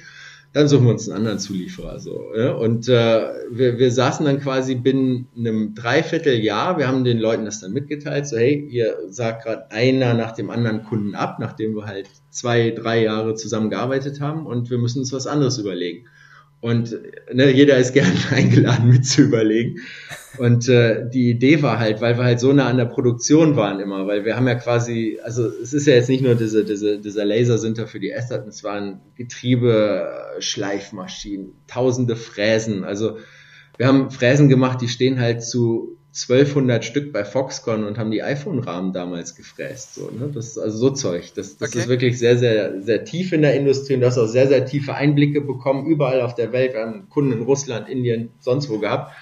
[0.52, 2.00] dann suchen wir uns einen anderen Zulieferer.
[2.00, 2.52] So, ja?
[2.52, 3.20] Und äh,
[3.50, 8.26] wir, wir saßen dann quasi binnen einem Dreivierteljahr, wir haben den Leuten das dann mitgeteilt,
[8.26, 12.70] so hey, ihr sagt gerade einer nach dem anderen Kunden ab, nachdem wir halt zwei,
[12.70, 16.06] drei Jahre zusammengearbeitet haben und wir müssen uns was anderes überlegen.
[16.60, 16.94] Und
[17.32, 19.80] ne, jeder ist gern eingeladen mit zu überlegen.
[20.38, 23.80] Und äh, die Idee war halt, weil wir halt so nah an der Produktion waren
[23.80, 26.98] immer, weil wir haben ja quasi, also es ist ja jetzt nicht nur diese, diese,
[26.98, 32.84] dieser Lasersinter für die Esserten, es waren Getriebe, Schleifmaschinen, tausende Fräsen.
[32.84, 33.18] Also
[33.76, 38.22] wir haben Fräsen gemacht, die stehen halt zu 1200 Stück bei Foxconn und haben die
[38.22, 39.94] iPhone-Rahmen damals gefräst.
[39.94, 40.28] So, ne?
[40.34, 41.32] Das ist also so Zeug.
[41.36, 41.78] Das, das okay.
[41.78, 44.66] ist wirklich sehr, sehr, sehr tief in der Industrie und du hast auch sehr, sehr
[44.66, 46.74] tiefe Einblicke bekommen, überall auf der Welt.
[46.74, 49.12] Wir haben Kunden in Russland, Indien, sonst wo gehabt.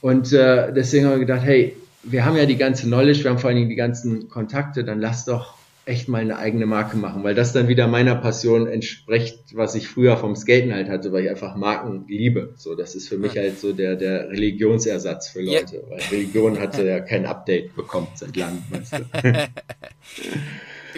[0.00, 3.38] Und äh, deswegen haben wir gedacht, hey, wir haben ja die ganze Knowledge, wir haben
[3.38, 5.59] vor allen Dingen die ganzen Kontakte, dann lass doch
[5.90, 9.88] echt mal eine eigene Marke machen, weil das dann wieder meiner Passion entspricht, was ich
[9.88, 12.54] früher vom Skaten halt hatte, weil ich einfach Marken liebe.
[12.56, 15.90] So, das ist für mich halt so der, der Religionsersatz für Leute, yeah.
[15.90, 18.62] weil Religion hatte ja kein Update bekommen seit langem.
[18.70, 19.04] Weißt du?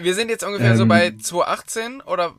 [0.02, 2.35] Wir sind jetzt ungefähr ähm, so bei 2018 oder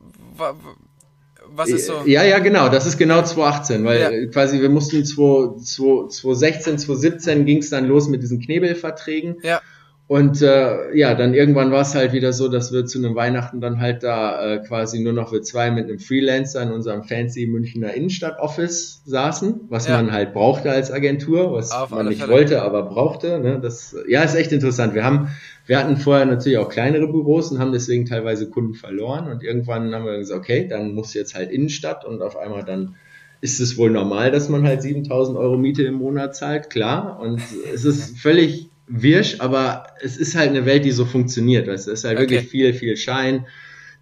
[1.46, 2.02] was ist so?
[2.06, 4.26] Ja, ja, genau, das ist genau 2018, weil ja.
[4.30, 9.36] quasi wir mussten 2016, 2017 ging es dann los mit diesen Knebelverträgen.
[9.42, 9.60] Ja.
[10.06, 13.62] Und äh, ja, dann irgendwann war es halt wieder so, dass wir zu einem Weihnachten
[13.62, 17.46] dann halt da äh, quasi nur noch wir zwei mit einem Freelancer in unserem fancy
[17.46, 19.96] Münchner Innenstadt-Office saßen, was ja.
[19.96, 22.32] man halt brauchte als Agentur, was Auf man nicht Fälle.
[22.32, 23.38] wollte, aber brauchte.
[23.38, 23.60] Ne?
[23.62, 24.94] Das, ja, ist echt interessant.
[24.94, 25.28] Wir haben,
[25.64, 29.94] wir hatten vorher natürlich auch kleinere Büros und haben deswegen teilweise Kunden verloren und irgendwann
[29.94, 32.96] haben wir gesagt, okay, dann muss jetzt halt Innenstadt und auf einmal dann
[33.40, 37.18] ist es wohl normal, dass man halt 7000 Euro Miete im Monat zahlt, klar.
[37.20, 37.40] Und
[37.74, 41.66] es ist völlig wirsch, aber es ist halt eine Welt, die so funktioniert.
[41.66, 41.88] Weißt?
[41.88, 42.30] Es ist halt okay.
[42.30, 43.46] wirklich viel, viel Schein.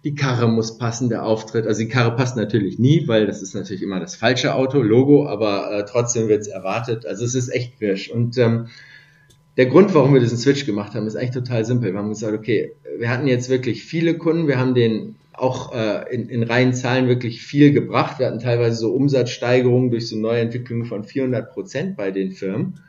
[0.03, 1.65] Die Karre muss passen, der Auftritt.
[1.65, 5.27] Also die Karre passt natürlich nie, weil das ist natürlich immer das falsche Auto, Logo,
[5.27, 7.05] aber äh, trotzdem wird es erwartet.
[7.05, 8.09] Also es ist echt wirsch.
[8.09, 8.67] Und ähm,
[9.55, 11.93] der Grund, warum wir diesen Switch gemacht haben, ist eigentlich total simpel.
[11.93, 16.13] Wir haben gesagt, okay, wir hatten jetzt wirklich viele Kunden, wir haben den auch äh,
[16.13, 18.19] in, in reinen Zahlen wirklich viel gebracht.
[18.19, 22.79] Wir hatten teilweise so Umsatzsteigerungen durch so Neuentwicklungen von 400 Prozent bei den Firmen.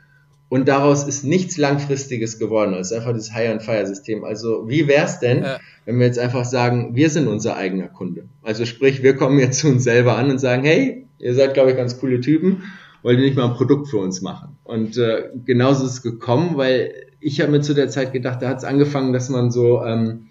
[0.55, 2.75] Und daraus ist nichts Langfristiges geworden.
[2.75, 4.23] Es ist einfach das High-and-Fire-System.
[4.23, 5.59] Also wie wäre es denn, ja.
[5.83, 8.23] wenn wir jetzt einfach sagen, wir sind unser eigener Kunde?
[8.41, 11.71] Also sprich, wir kommen jetzt zu uns selber an und sagen, hey, ihr seid, glaube
[11.71, 12.63] ich, ganz coole Typen.
[13.03, 14.55] wollt ihr nicht mal ein Produkt für uns machen?
[14.63, 18.47] Und äh, genauso ist es gekommen, weil ich habe mir zu der Zeit gedacht, da
[18.47, 20.27] hat es angefangen, dass man so ähm,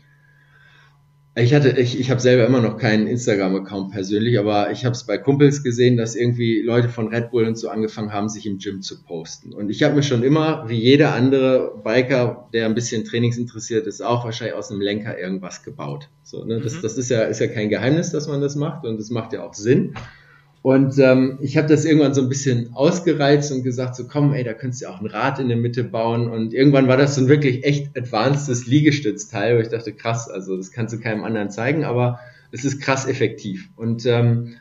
[1.36, 5.04] ich hatte, ich, ich habe selber immer noch keinen Instagram-Account persönlich, aber ich habe es
[5.04, 8.58] bei Kumpels gesehen, dass irgendwie Leute von Red Bull und so angefangen haben, sich im
[8.58, 9.52] Gym zu posten.
[9.52, 14.00] Und ich habe mir schon immer, wie jeder andere Biker, der ein bisschen trainingsinteressiert ist,
[14.00, 16.08] auch wahrscheinlich aus einem Lenker irgendwas gebaut.
[16.22, 16.60] So, ne?
[16.60, 16.82] das, mhm.
[16.82, 19.44] das ist ja, ist ja kein Geheimnis, dass man das macht und das macht ja
[19.44, 19.94] auch Sinn.
[20.64, 24.44] Und ähm, ich habe das irgendwann so ein bisschen ausgereizt und gesagt, so komm, ey,
[24.44, 26.26] da könntest du auch ein Rad in der Mitte bauen.
[26.26, 30.56] Und irgendwann war das so ein wirklich echt advancedes Liegestützteil, wo ich dachte, krass, also
[30.56, 32.18] das kannst du keinem anderen zeigen, aber
[32.50, 33.68] es ist krass effektiv.
[33.76, 34.54] Und ähm,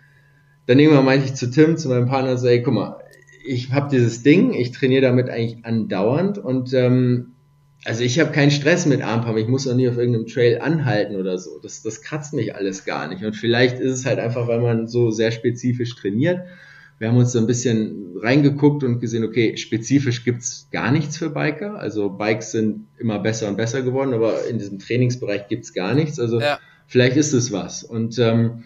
[0.66, 2.98] dann irgendwann meinte ich zu Tim, zu meinem Partner, so, ey, guck mal,
[3.46, 7.33] ich habe dieses Ding, ich trainiere damit eigentlich andauernd und ähm,
[7.86, 11.16] also ich habe keinen Stress mit Armpump, ich muss auch nie auf irgendeinem Trail anhalten
[11.16, 11.60] oder so.
[11.60, 13.24] Das, das kratzt mich alles gar nicht.
[13.24, 16.42] Und vielleicht ist es halt einfach, weil man so sehr spezifisch trainiert.
[17.00, 21.30] Wir haben uns so ein bisschen reingeguckt und gesehen, okay, spezifisch gibt's gar nichts für
[21.30, 21.78] Biker.
[21.78, 26.20] Also Bikes sind immer besser und besser geworden, aber in diesem Trainingsbereich gibt's gar nichts.
[26.20, 26.60] Also ja.
[26.88, 27.84] vielleicht ist es was.
[27.84, 28.64] Und ähm,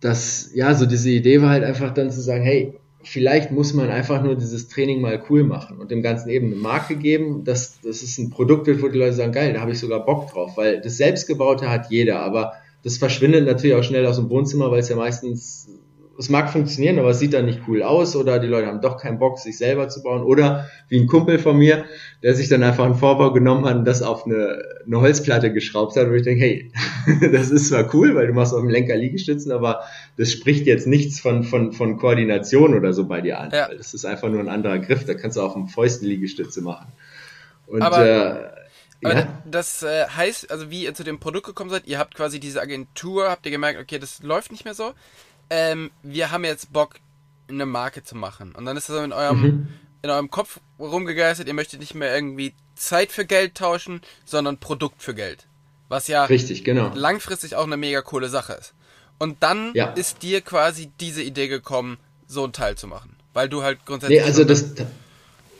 [0.00, 3.90] das, ja, so diese Idee war halt einfach dann zu sagen, hey, vielleicht muss man
[3.90, 7.80] einfach nur dieses Training mal cool machen und dem Ganzen eben eine Marke geben, dass
[7.80, 10.30] das ist ein Produkt wird, wo die Leute sagen, geil, da habe ich sogar Bock
[10.30, 12.52] drauf, weil das Selbstgebaute hat jeder, aber
[12.84, 15.68] das verschwindet natürlich auch schnell aus dem Wohnzimmer, weil es ja meistens
[16.18, 19.00] es mag funktionieren, aber es sieht dann nicht cool aus oder die Leute haben doch
[19.00, 20.24] keinen Bock, sich selber zu bauen.
[20.24, 21.84] Oder wie ein Kumpel von mir,
[22.24, 25.94] der sich dann einfach einen Vorbau genommen hat und das auf eine, eine Holzplatte geschraubt
[25.96, 26.72] hat, wo ich denke, hey,
[27.32, 29.82] das ist zwar cool, weil du machst auf dem Lenker Liegestützen, aber
[30.16, 33.50] das spricht jetzt nichts von, von, von Koordination oder so bei dir an.
[33.52, 33.72] Ja.
[33.72, 36.88] Das ist einfach nur ein anderer Griff, da kannst du auch im Fäusten Liegestütze machen.
[37.68, 38.48] Und aber äh,
[39.04, 39.42] aber ja.
[39.48, 42.60] das äh, heißt, also wie ihr zu dem Produkt gekommen seid, ihr habt quasi diese
[42.60, 44.92] Agentur, habt ihr gemerkt, okay, das läuft nicht mehr so
[45.50, 46.96] ähm, wir haben jetzt Bock,
[47.48, 48.54] eine Marke zu machen.
[48.54, 49.68] Und dann ist das in eurem, mhm.
[50.02, 55.02] in eurem Kopf rumgegeistert, ihr möchtet nicht mehr irgendwie Zeit für Geld tauschen, sondern Produkt
[55.02, 55.46] für Geld.
[55.88, 56.92] Was ja Richtig, genau.
[56.94, 58.74] langfristig auch eine mega coole Sache ist.
[59.18, 59.86] Und dann ja.
[59.92, 63.16] ist dir quasi diese Idee gekommen, so ein Teil zu machen.
[63.32, 64.20] Weil du halt grundsätzlich.
[64.20, 64.74] Nee, also das,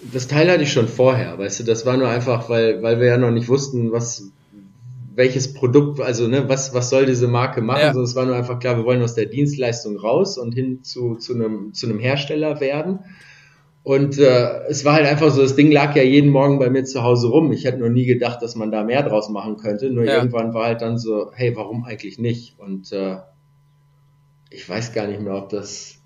[0.02, 3.08] das Teil hatte ich schon vorher, weißt du, das war nur einfach, weil, weil wir
[3.08, 4.24] ja noch nicht wussten, was,
[5.18, 7.92] welches Produkt, also ne, was, was soll diese Marke machen, ja.
[7.92, 11.16] sondern es war nur einfach klar, wir wollen aus der Dienstleistung raus und hin zu,
[11.16, 13.00] zu, einem, zu einem Hersteller werden.
[13.82, 16.84] Und äh, es war halt einfach so, das Ding lag ja jeden Morgen bei mir
[16.84, 17.50] zu Hause rum.
[17.50, 19.90] Ich hätte noch nie gedacht, dass man da mehr draus machen könnte.
[19.90, 20.18] Nur ja.
[20.18, 22.56] irgendwann war halt dann so, hey, warum eigentlich nicht?
[22.60, 23.16] Und äh,
[24.50, 26.00] ich weiß gar nicht mehr, ob das.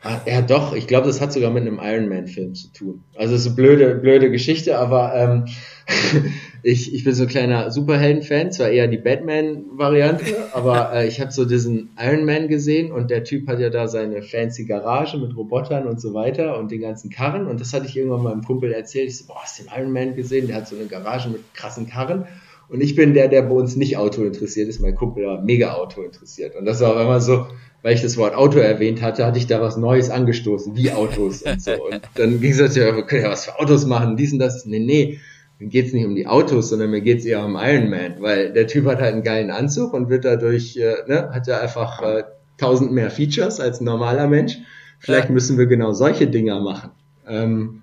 [0.00, 3.04] Ah, ja, doch, ich glaube, das hat sogar mit einem Iron Man-Film zu tun.
[3.16, 5.44] Also es ist eine blöde, blöde Geschichte, aber ähm,
[6.62, 11.32] ich, ich bin so ein kleiner Superhelden-Fan, zwar eher die Batman-Variante, aber äh, ich habe
[11.32, 15.36] so diesen Iron Man gesehen und der Typ hat ja da seine fancy Garage mit
[15.36, 18.72] Robotern und so weiter und den ganzen Karren und das hatte ich irgendwann meinem Kumpel
[18.72, 19.08] erzählt.
[19.08, 20.46] Ich so, boah, hast du den Iron Man gesehen?
[20.46, 22.26] Der hat so eine Garage mit krassen Karren.
[22.68, 24.80] Und ich bin der, der bei uns nicht Auto interessiert ist.
[24.80, 26.54] Mein Kumpel war mega Auto interessiert.
[26.54, 27.48] Und das war auch immer so,
[27.82, 31.42] weil ich das Wort Auto erwähnt hatte, hatte ich da was Neues angestoßen, wie Autos
[31.42, 31.72] und so.
[31.72, 34.66] Und dann ging es ja, wir können ja was für Autos machen, dies und das.
[34.66, 35.18] Nee, nee,
[35.60, 38.66] mir geht's nicht um die Autos, sondern mir geht's eher um Iron Man, weil der
[38.66, 42.24] Typ hat halt einen geilen Anzug und wird dadurch, äh, ne, hat ja einfach äh,
[42.56, 44.56] tausend mehr Features als ein normaler Mensch.
[44.98, 45.34] Vielleicht ja.
[45.34, 46.92] müssen wir genau solche Dinger machen.
[47.28, 47.82] Ähm,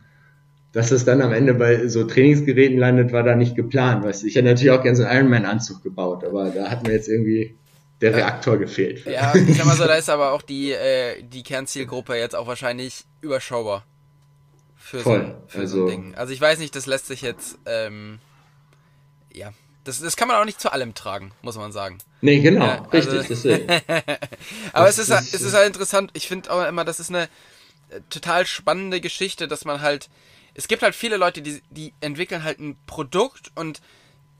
[0.73, 4.03] dass es dann am Ende bei so Trainingsgeräten landet, war da nicht geplant.
[4.03, 6.69] Weißt du, ich hätte natürlich auch gerne so einen Iron Man Anzug gebaut, aber da
[6.69, 7.55] hat mir jetzt irgendwie
[8.01, 9.05] der Reaktor gefehlt.
[9.05, 12.47] Ja, ich sag mal so, da ist aber auch die, äh, die Kernzielgruppe jetzt auch
[12.47, 13.85] wahrscheinlich überschaubar
[14.87, 15.35] für, Voll.
[15.41, 16.15] So, für also, so ein Ding.
[16.15, 18.19] Also ich weiß nicht, das lässt sich jetzt, ähm,
[19.33, 19.51] ja,
[19.83, 21.97] das, das kann man auch nicht zu allem tragen, muss man sagen.
[22.21, 23.69] Nee, genau, ja, also, richtig.
[24.71, 27.09] aber das, es, ist, das, es ist halt interessant, ich finde auch immer, das ist
[27.09, 27.23] eine
[27.89, 30.09] äh, total spannende Geschichte, dass man halt,
[30.53, 33.81] es gibt halt viele Leute, die, die entwickeln halt ein Produkt und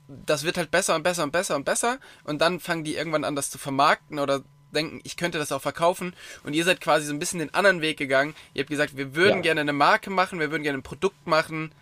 [0.08, 3.24] das wird halt besser und besser und besser und besser und dann fangen die irgendwann
[3.24, 6.14] an, das zu vermarkten oder denken, ich könnte das auch verkaufen.
[6.44, 8.34] Und ihr seid quasi so ein bisschen den anderen Weg gegangen.
[8.54, 9.42] Ihr habt gesagt, wir würden ja.
[9.42, 11.72] gerne eine Marke machen, wir würden gerne ein Produkt machen.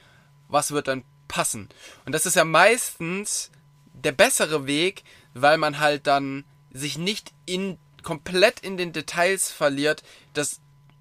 [0.49, 1.69] Was wird dann passen?
[2.05, 3.51] Und das ist ja meistens
[3.93, 5.03] der bessere Weg,
[5.35, 10.03] weil man halt dann sich nicht in komplett in den Details verliert.
[10.33, 10.61] Das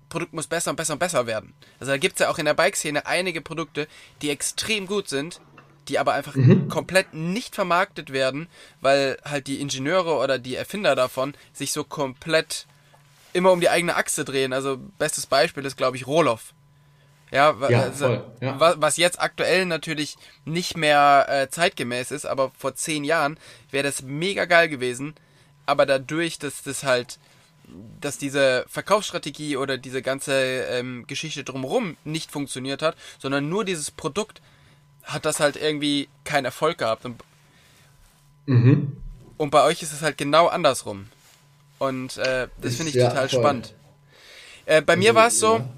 [0.10, 1.54] Produkt muss besser und besser und besser werden.
[1.80, 3.88] Also da gibt es ja auch in der Bike-Szene einige Produkte,
[4.21, 5.41] die extrem gut sind,
[5.88, 6.67] die aber einfach mhm.
[6.69, 8.48] komplett nicht vermarktet werden,
[8.82, 12.65] weil halt die Ingenieure oder die Erfinder davon sich so komplett
[13.34, 14.54] immer um die eigene Achse drehen.
[14.54, 16.54] Also bestes Beispiel ist, glaube ich, Roloff.
[17.32, 22.76] Ja, ja, also, ja, was jetzt aktuell natürlich nicht mehr äh, zeitgemäß ist, aber vor
[22.76, 23.38] zehn Jahren
[23.71, 25.15] wäre das mega geil gewesen.
[25.65, 27.19] Aber dadurch, dass das halt
[28.00, 33.91] dass diese Verkaufsstrategie oder diese ganze ähm, Geschichte drumherum nicht funktioniert hat, sondern nur dieses
[33.91, 34.41] Produkt
[35.06, 37.06] hat das halt irgendwie keinen Erfolg gehabt.
[37.06, 37.22] Und,
[38.46, 38.98] mhm.
[39.38, 41.08] und bei euch ist es halt genau andersrum.
[41.80, 43.39] Und äh, das finde ich ja, total voll.
[43.39, 43.74] spannend.
[44.65, 45.70] Äh, bei mir war es so, ja.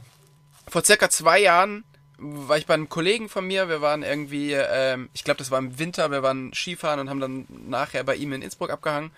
[0.67, 1.83] vor circa zwei Jahren
[2.19, 5.59] war ich bei einem Kollegen von mir, wir waren irgendwie, ähm, ich glaube, das war
[5.59, 9.11] im Winter, wir waren Skifahren und haben dann nachher bei ihm in Innsbruck abgehangen.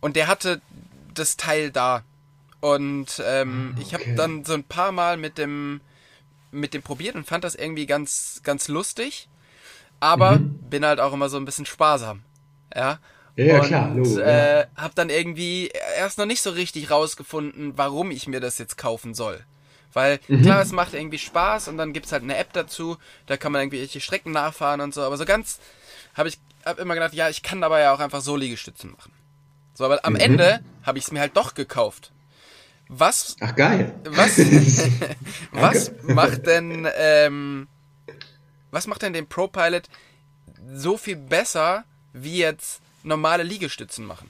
[0.00, 0.60] Und der hatte
[1.14, 2.02] das Teil da.
[2.60, 3.78] Und ähm, okay.
[3.78, 5.80] Ah, ich habe dann so ein paar Mal mit dem,
[6.50, 9.28] mit dem probiert und fand das irgendwie ganz, ganz lustig.
[10.02, 10.58] Aber mhm.
[10.68, 12.24] bin halt auch immer so ein bisschen sparsam.
[12.74, 12.98] Ja.
[13.36, 14.66] Ja, und, klar, Logo, äh, ja.
[14.76, 19.14] hab dann irgendwie erst noch nicht so richtig rausgefunden, warum ich mir das jetzt kaufen
[19.14, 19.38] soll.
[19.92, 20.42] Weil mhm.
[20.42, 23.62] klar, es macht irgendwie Spaß und dann gibt's halt eine App dazu, da kann man
[23.62, 25.02] irgendwie irgendwelche Strecken nachfahren und so.
[25.02, 25.60] Aber so ganz
[26.14, 29.12] habe ich hab immer gedacht, ja, ich kann dabei ja auch einfach so Liegestützen machen.
[29.72, 30.20] So, aber am mhm.
[30.20, 32.10] Ende habe ich es mir halt doch gekauft.
[32.88, 33.36] Was?
[33.38, 33.94] Ach geil.
[34.04, 34.36] Was?
[35.52, 37.68] was macht denn ähm,
[38.72, 39.84] was macht denn den Pro Pilot
[40.74, 44.28] so viel besser wie jetzt normale Liegestützen machen?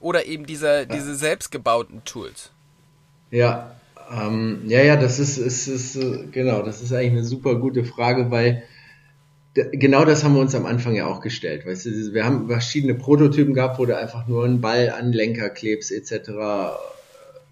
[0.00, 2.50] Oder eben diese, diese selbstgebauten Tools?
[3.30, 3.74] Ja,
[4.12, 5.98] ähm, ja, ja, das ist, ist, ist,
[6.32, 8.62] genau, das ist eigentlich eine super gute Frage, weil
[9.54, 11.66] genau das haben wir uns am Anfang ja auch gestellt.
[11.66, 15.50] Weißt du, wir haben verschiedene Prototypen gehabt, wo du einfach nur einen Ball an Lenker
[15.50, 16.30] klebst, etc.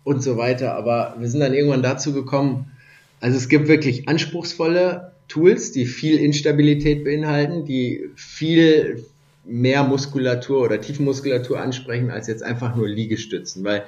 [0.05, 0.75] und so weiter.
[0.75, 2.73] Aber wir sind dann irgendwann dazu gekommen,
[3.21, 9.05] also es gibt wirklich anspruchsvolle Tools, die viel Instabilität beinhalten, die viel
[9.45, 13.85] mehr Muskulatur oder Tiefenmuskulatur ansprechen als jetzt einfach nur Liegestützen, weil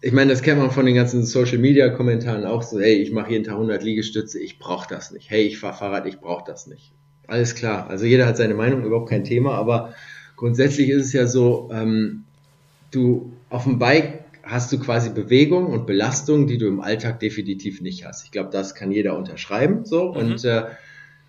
[0.00, 3.10] ich meine, das kennt man von den ganzen Social Media Kommentaren auch so, hey, ich
[3.10, 5.28] mache jeden Tag 100 Liegestütze, ich brauche das nicht.
[5.28, 6.92] Hey, ich fahre Fahrrad, ich brauche das nicht.
[7.26, 7.90] Alles klar.
[7.90, 9.94] Also jeder hat seine Meinung, überhaupt kein Thema, aber
[10.36, 12.24] grundsätzlich ist es ja so, ähm,
[12.92, 17.80] du auf dem Bike hast du quasi Bewegung und Belastung, die du im Alltag definitiv
[17.80, 18.24] nicht hast.
[18.24, 19.84] Ich glaube, das kann jeder unterschreiben.
[19.84, 20.16] So mhm.
[20.16, 20.64] und äh,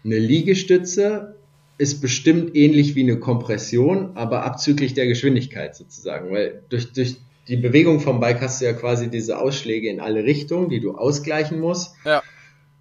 [0.03, 1.35] eine Liegestütze
[1.77, 7.57] ist bestimmt ähnlich wie eine Kompression, aber abzüglich der Geschwindigkeit sozusagen, weil durch, durch die
[7.57, 11.59] Bewegung vom Bike hast du ja quasi diese Ausschläge in alle Richtungen, die du ausgleichen
[11.59, 11.95] musst.
[12.05, 12.21] Ja.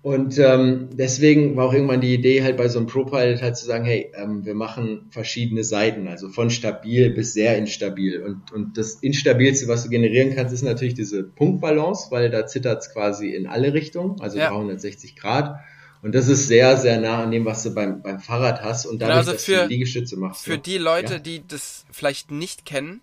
[0.01, 3.67] Und ähm, deswegen war auch irgendwann die Idee halt bei so einem Pro-Pilot halt zu
[3.67, 8.23] sagen, hey, ähm, wir machen verschiedene Seiten, also von stabil bis sehr instabil.
[8.23, 12.83] Und, und das Instabilste, was du generieren kannst, ist natürlich diese Punktbalance, weil da zittert
[12.83, 14.51] es quasi in alle Richtungen, also ja.
[14.51, 15.59] 360 Grad.
[16.01, 19.03] Und das ist sehr, sehr nah an dem, was du beim, beim Fahrrad hast und
[19.03, 20.45] dadurch, also für, dass du Liegestütze machst.
[20.45, 21.19] Für die Leute, ja.
[21.19, 23.01] die das vielleicht nicht kennen,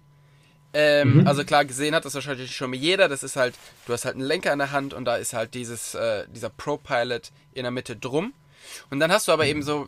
[0.77, 1.27] ähm, mhm.
[1.27, 3.07] Also klar, gesehen hat das wahrscheinlich schon jeder.
[3.07, 3.55] Das ist halt,
[3.87, 6.49] du hast halt einen Lenker in der Hand und da ist halt dieses, äh, dieser
[6.49, 8.33] Pro-Pilot in der Mitte drum.
[8.89, 9.87] Und dann hast du aber eben so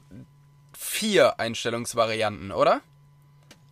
[0.78, 2.80] vier Einstellungsvarianten, oder?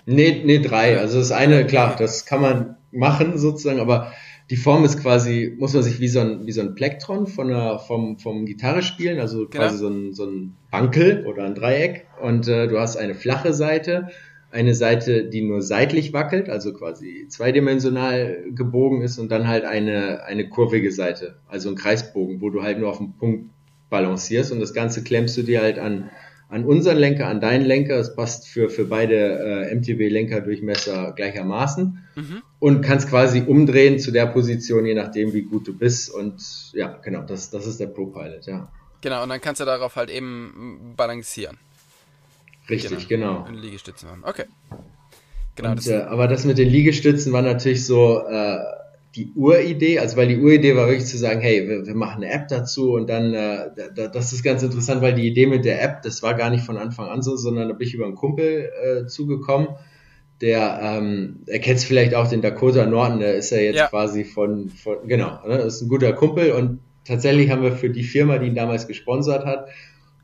[0.05, 0.99] Nee, nee, drei.
[0.99, 4.11] Also das eine, klar, das kann man machen sozusagen, aber
[4.49, 7.47] die Form ist quasi, muss man sich wie so ein, wie so ein Plektron von
[7.47, 9.63] der, vom, vom Gitarre spielen, also genau.
[9.63, 12.07] quasi so ein, so ein Bankel oder ein Dreieck.
[12.21, 14.09] Und äh, du hast eine flache Seite
[14.55, 20.23] eine Seite, die nur seitlich wackelt, also quasi zweidimensional gebogen ist und dann halt eine,
[20.23, 23.49] eine kurvige Seite, also ein Kreisbogen, wo du halt nur auf dem Punkt
[23.89, 26.09] balancierst und das Ganze klemmst du dir halt an,
[26.47, 27.99] an unseren Lenker, an deinen Lenker.
[27.99, 32.41] Es passt für, für beide äh, MTB-Lenkerdurchmesser gleichermaßen mhm.
[32.59, 36.09] und kannst quasi umdrehen zu der Position, je nachdem, wie gut du bist.
[36.09, 38.71] Und ja, genau, das, das ist der Pro-Pilot, ja.
[39.01, 41.57] Genau, und dann kannst du darauf halt eben balancieren.
[42.69, 43.43] Richtig, genau.
[43.43, 43.59] genau.
[43.59, 44.23] Liegestützen machen.
[44.25, 44.45] Okay.
[45.55, 45.71] Genau.
[45.71, 48.57] Und, das äh, aber das mit den Liegestützen war natürlich so äh,
[49.15, 52.31] die Uridee, also weil die Uridee war wirklich zu sagen, hey, wir, wir machen eine
[52.31, 55.81] App dazu und dann, äh, da, das ist ganz interessant, weil die Idee mit der
[55.81, 58.15] App, das war gar nicht von Anfang an so, sondern da bin ich über einen
[58.15, 59.69] Kumpel äh, zugekommen,
[60.41, 63.87] der, ähm, er kennt vielleicht auch den Dakota Norton, der ist ja jetzt ja.
[63.87, 68.03] quasi von, von genau, ne, ist ein guter Kumpel und tatsächlich haben wir für die
[68.03, 69.69] Firma, die ihn damals gesponsert hat,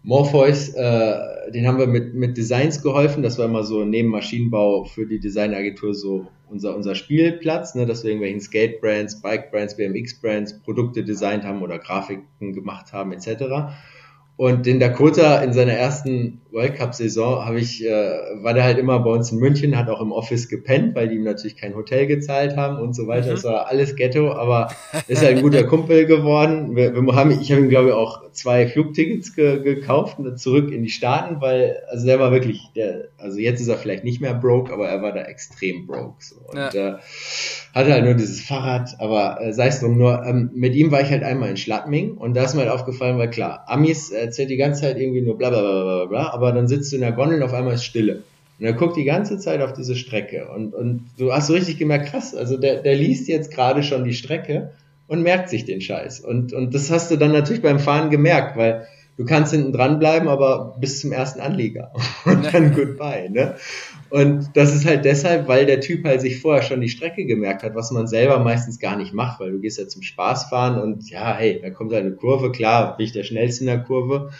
[0.03, 3.21] Morpheus, äh, den haben wir mit, mit Designs geholfen.
[3.21, 8.03] Das war immer so neben Maschinenbau für die Designagentur so unser, unser Spielplatz, ne, dass
[8.03, 13.73] wir irgendwelchen Skate-Brands, Bike-Brands, BMX-Brands Produkte designt haben oder Grafiken gemacht haben etc.
[14.41, 17.91] Und den Dakota in seiner ersten World Cup-Saison habe ich, äh,
[18.41, 21.17] war der halt immer bei uns in München, hat auch im Office gepennt, weil die
[21.17, 23.27] ihm natürlich kein Hotel gezahlt haben und so weiter.
[23.27, 23.31] Mhm.
[23.31, 24.71] Das war alles Ghetto, aber
[25.07, 26.75] ist halt ein guter Kumpel geworden.
[26.75, 30.71] Wir, wir haben, ich habe ihm, glaube ich, auch zwei Flugtickets ge gekauft und zurück
[30.71, 34.21] in die Staaten, weil, also der war wirklich, der, also jetzt ist er vielleicht nicht
[34.21, 36.23] mehr broke, aber er war da extrem broke.
[36.23, 36.35] So.
[36.47, 36.95] Und ja.
[36.95, 36.97] äh,
[37.73, 41.01] hatte halt nur dieses Fahrrad, aber äh, sei es drum, nur ähm, mit ihm war
[41.01, 44.49] ich halt einmal in Schladming und da ist mir halt aufgefallen, weil klar, Amis erzählt
[44.49, 47.01] die ganze Zeit irgendwie nur bla bla bla bla bla, aber dann sitzt du in
[47.01, 48.23] der Gondel und auf einmal ist Stille.
[48.59, 51.77] Und er guckt die ganze Zeit auf diese Strecke und, und du hast so richtig
[51.77, 54.71] gemerkt, krass, also der, der liest jetzt gerade schon die Strecke
[55.11, 56.21] und merkt sich den Scheiß.
[56.21, 58.87] Und, und das hast du dann natürlich beim Fahren gemerkt, weil
[59.17, 61.91] du kannst hinten dran bleiben, aber bis zum ersten Anlieger
[62.25, 63.29] und dann goodbye.
[63.29, 63.55] Ne?
[64.09, 67.63] Und das ist halt deshalb, weil der Typ halt sich vorher schon die Strecke gemerkt
[67.63, 70.81] hat, was man selber meistens gar nicht macht, weil du gehst ja zum Spaß fahren
[70.81, 74.31] und ja, hey, da kommt eine Kurve, klar, bin ich der Schnellste in der Kurve.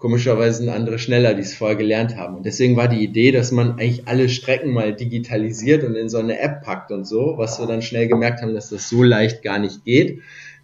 [0.00, 2.38] Komischerweise sind andere schneller, die es vorher gelernt haben.
[2.38, 6.18] Und deswegen war die Idee, dass man eigentlich alle Strecken mal digitalisiert und in so
[6.18, 9.42] eine App packt und so, was wir dann schnell gemerkt haben, dass das so leicht
[9.42, 10.20] gar nicht geht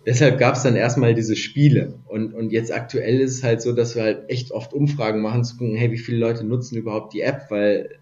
[0.06, 1.98] deshalb gab es dann erstmal diese Spiele.
[2.06, 5.44] Und, und jetzt aktuell ist es halt so, dass wir halt echt oft Umfragen machen,
[5.44, 7.98] zu gucken, hey, wie viele Leute nutzen überhaupt die App, weil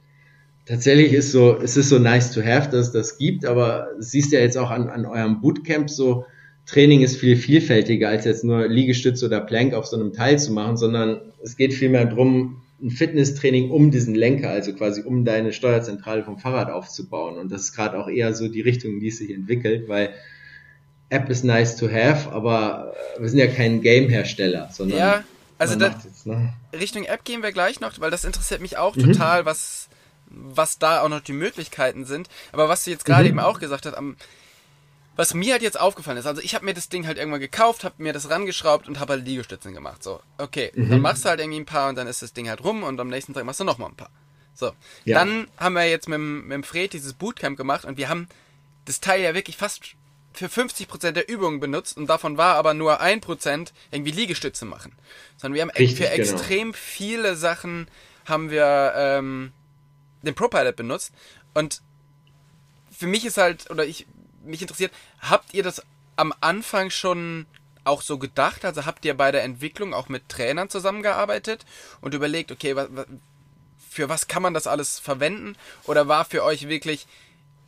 [0.66, 4.32] tatsächlich ist so, es ist so nice to have, dass es das gibt, aber siehst
[4.32, 6.26] ja jetzt auch an, an eurem Bootcamp so,
[6.66, 10.52] Training ist viel vielfältiger, als jetzt nur Liegestütze oder Plank auf so einem Teil zu
[10.52, 15.52] machen, sondern es geht vielmehr drum ein Fitnesstraining um diesen Lenker, also quasi um deine
[15.52, 17.38] Steuerzentrale vom Fahrrad aufzubauen.
[17.38, 20.10] Und das ist gerade auch eher so die Richtung, die es sich entwickelt, weil
[21.08, 24.98] App ist nice to have, aber wir sind ja kein Game-Hersteller, sondern.
[24.98, 25.24] Ja,
[25.58, 26.52] also da, jetzt, ne?
[26.72, 29.12] Richtung App gehen wir gleich noch, weil das interessiert mich auch mhm.
[29.12, 29.88] total, was,
[30.26, 32.28] was da auch noch die Möglichkeiten sind.
[32.52, 33.28] Aber was du jetzt gerade mhm.
[33.28, 34.16] eben auch gesagt hast, am,
[35.16, 37.84] was mir halt jetzt aufgefallen ist, also ich habe mir das Ding halt irgendwann gekauft,
[37.84, 40.02] habe mir das rangeschraubt und habe halt Liegestützen gemacht.
[40.02, 40.90] So, okay, mhm.
[40.90, 42.98] dann machst du halt irgendwie ein paar und dann ist das Ding halt rum und
[43.00, 44.10] am nächsten Tag machst du nochmal ein paar.
[44.54, 44.72] So,
[45.04, 45.18] ja.
[45.18, 48.28] dann haben wir jetzt mit, mit dem Fred dieses Bootcamp gemacht und wir haben
[48.84, 49.94] das Teil ja wirklich fast
[50.32, 54.92] für 50% der Übungen benutzt und davon war aber nur 1% irgendwie Liegestütze machen.
[55.36, 56.32] Sondern wir haben Richtig, für genau.
[56.32, 57.88] extrem viele Sachen
[58.24, 59.52] haben wir ähm,
[60.22, 61.12] den ProPilot benutzt
[61.54, 61.82] und
[62.90, 64.06] für mich ist halt, oder ich,
[64.44, 65.82] mich interessiert, habt ihr das
[66.16, 67.46] am Anfang schon
[67.84, 68.64] auch so gedacht?
[68.64, 71.64] Also habt ihr bei der Entwicklung auch mit Trainern zusammengearbeitet
[72.00, 72.88] und überlegt, okay, was,
[73.90, 75.56] für was kann man das alles verwenden?
[75.84, 77.06] Oder war für euch wirklich,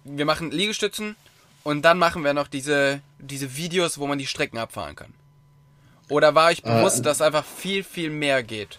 [0.05, 1.17] wir machen Liegestützen,
[1.67, 5.13] und dann machen wir noch diese, diese Videos, wo man die Strecken abfahren kann.
[6.09, 8.79] Oder war ich bewusst, äh, dass einfach viel, viel mehr geht?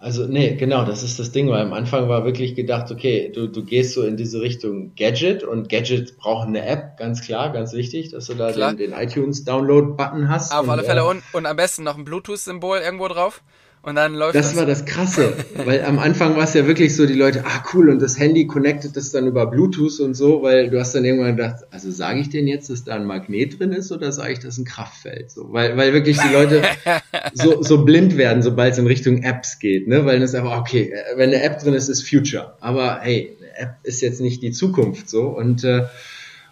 [0.00, 3.48] Also, nee, genau, das ist das Ding, weil am Anfang war wirklich gedacht, okay, du,
[3.48, 7.72] du gehst so in diese Richtung Gadget und Gadget brauchen eine App, ganz klar, ganz
[7.72, 10.52] wichtig, dass du da den, den iTunes-Download-Button hast.
[10.52, 13.42] Auf und, alle Fälle äh, und, und am besten noch ein Bluetooth-Symbol irgendwo drauf.
[13.88, 14.48] Und dann läuft das.
[14.48, 15.32] Das war das Krasse,
[15.64, 18.46] weil am Anfang war es ja wirklich so, die Leute, ah cool, und das Handy
[18.46, 22.20] connectet das dann über Bluetooth und so, weil du hast dann irgendwann gedacht, also sage
[22.20, 24.66] ich denen jetzt, dass da ein Magnet drin ist oder sage ich, das ist ein
[24.66, 25.30] Kraftfeld?
[25.30, 26.62] So, weil, weil wirklich die Leute
[27.32, 30.04] so, so blind werden, sobald es in Richtung Apps geht, ne?
[30.04, 32.56] Weil das einfach, okay, wenn eine App drin ist, ist Future.
[32.60, 35.28] Aber hey, eine App ist jetzt nicht die Zukunft so.
[35.28, 35.84] Und äh,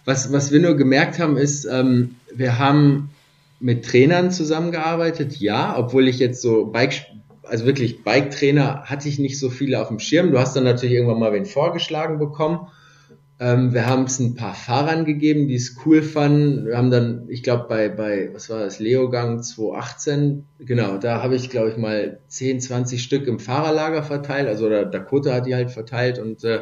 [0.06, 3.10] was, was wir nur gemerkt haben, ist, ähm, wir haben
[3.60, 7.06] mit Trainern zusammengearbeitet, ja, obwohl ich jetzt so Bike,
[7.48, 10.30] also wirklich Bike-Trainer hatte ich nicht so viele auf dem Schirm.
[10.30, 12.68] Du hast dann natürlich irgendwann mal wen vorgeschlagen bekommen.
[13.38, 16.66] Ähm, wir haben es ein paar Fahrern gegeben, die es cool fanden.
[16.66, 21.36] Wir haben dann, ich glaube, bei, bei, was war das, Leogang 2018, genau, da habe
[21.36, 24.48] ich, glaube ich, mal 10, 20 Stück im Fahrerlager verteilt.
[24.48, 26.60] Also der Dakota hat die halt verteilt und äh,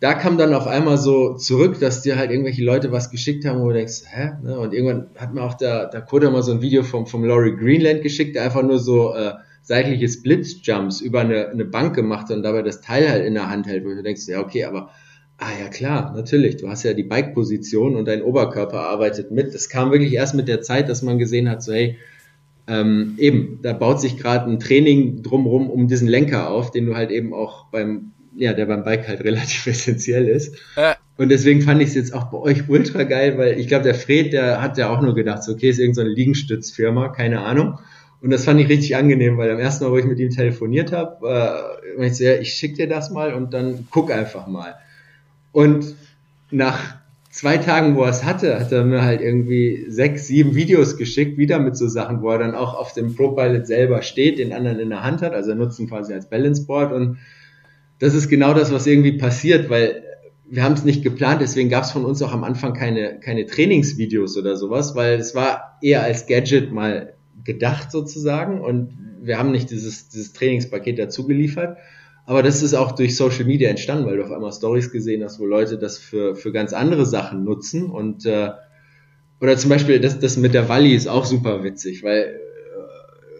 [0.00, 3.60] da kam dann auf einmal so zurück, dass dir halt irgendwelche Leute was geschickt haben,
[3.60, 4.32] wo du denkst, hä?
[4.42, 4.58] Ne?
[4.58, 8.02] Und irgendwann hat mir auch der, Koda mal so ein Video vom, vom Laurie Greenland
[8.02, 9.32] geschickt, der einfach nur so äh,
[9.68, 13.66] seitliche Splits-Jumps über eine, eine Bank gemacht und dabei das Teil halt in der Hand
[13.66, 14.90] hält, wo du denkst, ja, okay, aber
[15.40, 16.56] Ah ja, klar, natürlich.
[16.56, 19.54] Du hast ja die Bike-Position und dein Oberkörper arbeitet mit.
[19.54, 21.96] Das kam wirklich erst mit der Zeit, dass man gesehen hat, so hey,
[22.66, 26.96] ähm, eben, da baut sich gerade ein Training drumrum um diesen Lenker auf, den du
[26.96, 30.56] halt eben auch beim ja, der beim Bike halt relativ essentiell ist.
[30.76, 30.96] Ja.
[31.16, 33.94] Und deswegen fand ich es jetzt auch bei euch ultra geil, weil ich glaube, der
[33.94, 37.78] Fred, der hat ja auch nur gedacht, so, okay, ist irgendeine so Liegenstützfirma, keine Ahnung.
[38.20, 40.92] Und das fand ich richtig angenehm, weil am ersten Mal, wo ich mit ihm telefoniert
[40.92, 44.74] habe, äh, ich so, ja, ich schick dir das mal und dann guck einfach mal.
[45.52, 45.94] Und
[46.50, 46.96] nach
[47.30, 51.38] zwei Tagen, wo er es hatte, hat er mir halt irgendwie sechs, sieben Videos geschickt,
[51.38, 54.80] wieder mit so Sachen, wo er dann auch auf dem ProPilot selber steht, den anderen
[54.80, 57.18] in der Hand hat, also er nutzt ihn quasi als Balanceboard und
[58.00, 60.02] das ist genau das, was irgendwie passiert, weil
[60.50, 63.44] wir haben es nicht geplant, deswegen gab es von uns auch am Anfang keine, keine
[63.46, 67.14] Trainingsvideos oder sowas, weil es war eher als Gadget mal
[67.48, 71.78] gedacht sozusagen und wir haben nicht dieses, dieses Trainingspaket dazu geliefert.
[72.26, 75.40] Aber das ist auch durch Social Media entstanden, weil du auf einmal Stories gesehen hast,
[75.40, 78.50] wo Leute das für, für ganz andere Sachen nutzen und äh,
[79.40, 82.38] oder zum Beispiel das, das mit der Walli ist auch super witzig, weil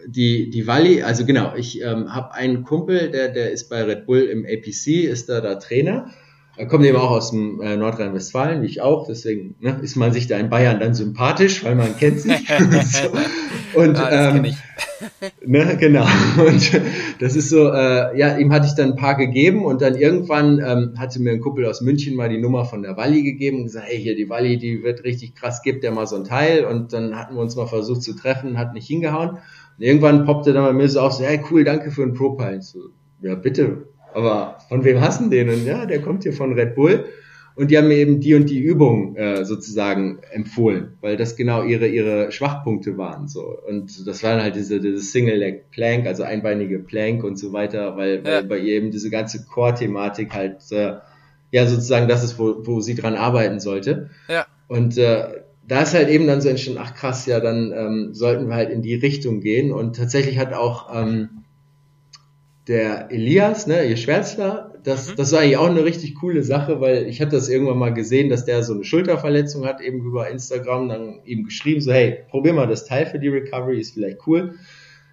[0.09, 4.05] die, die Wally, also genau, ich ähm, habe einen Kumpel, der, der ist bei Red
[4.05, 6.09] Bull im APC, ist da da Trainer.
[6.59, 10.11] Er kommt eben auch aus dem äh, Nordrhein-Westfalen, wie ich auch, deswegen ne, ist man
[10.11, 12.33] sich da in Bayern dann sympathisch, weil man kennt sich.
[12.83, 13.79] so.
[13.79, 14.45] Und ah, ähm,
[15.45, 16.05] ne, genau.
[16.37, 16.81] Und
[17.21, 20.59] das ist so, äh, ja, ihm hatte ich dann ein paar gegeben und dann irgendwann
[20.59, 23.63] ähm, hatte mir ein Kumpel aus München mal die Nummer von der Walli gegeben und
[23.67, 26.65] gesagt, hey, hier die Walli, die wird richtig krass, gibt der mal so ein Teil
[26.65, 29.29] und dann hatten wir uns mal versucht zu treffen, hat nicht hingehauen.
[29.29, 29.39] Und
[29.77, 32.61] irgendwann poppte dann bei mir so auf, so, hey, cool, danke für den Pro-Pile.
[32.61, 32.89] So,
[33.21, 35.49] ja, bitte, aber von wem hast du den?
[35.49, 37.05] Und ja, der kommt hier von Red Bull.
[37.55, 41.63] Und die haben mir eben die und die Übung äh, sozusagen empfohlen, weil das genau
[41.63, 43.27] ihre ihre Schwachpunkte waren.
[43.27, 47.51] So und das waren halt diese diese Single Leg Plank, also einbeinige Plank und so
[47.51, 48.23] weiter, weil, ja.
[48.23, 50.99] weil bei ihr eben diese ganze Core-Thematik halt äh,
[51.51, 54.09] ja sozusagen das ist, wo, wo sie dran arbeiten sollte.
[54.29, 54.45] Ja.
[54.69, 55.27] Und äh,
[55.67, 58.71] da ist halt eben dann so entstanden, ach krass, ja, dann ähm, sollten wir halt
[58.71, 59.71] in die Richtung gehen.
[59.71, 61.38] Und tatsächlich hat auch ähm,
[62.69, 65.15] der Elias, ne, ihr Schwärzler, das, mhm.
[65.17, 68.29] das war eigentlich auch eine richtig coole Sache, weil ich hatte das irgendwann mal gesehen,
[68.29, 72.53] dass der so eine Schulterverletzung hat, eben über Instagram, dann eben geschrieben, so, hey, probier
[72.53, 74.53] mal das Teil für die Recovery, ist vielleicht cool.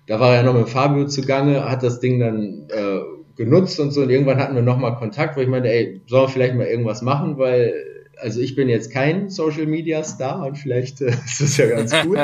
[0.07, 3.01] Da war er noch mit Fabio zugange, hat das Ding dann äh,
[3.37, 6.29] genutzt und so, und irgendwann hatten wir nochmal Kontakt, wo ich meinte, ey, sollen wir
[6.29, 7.73] vielleicht mal irgendwas machen, weil,
[8.21, 11.93] also ich bin jetzt kein Social Media Star und vielleicht äh, ist das ja ganz
[12.05, 12.19] cool.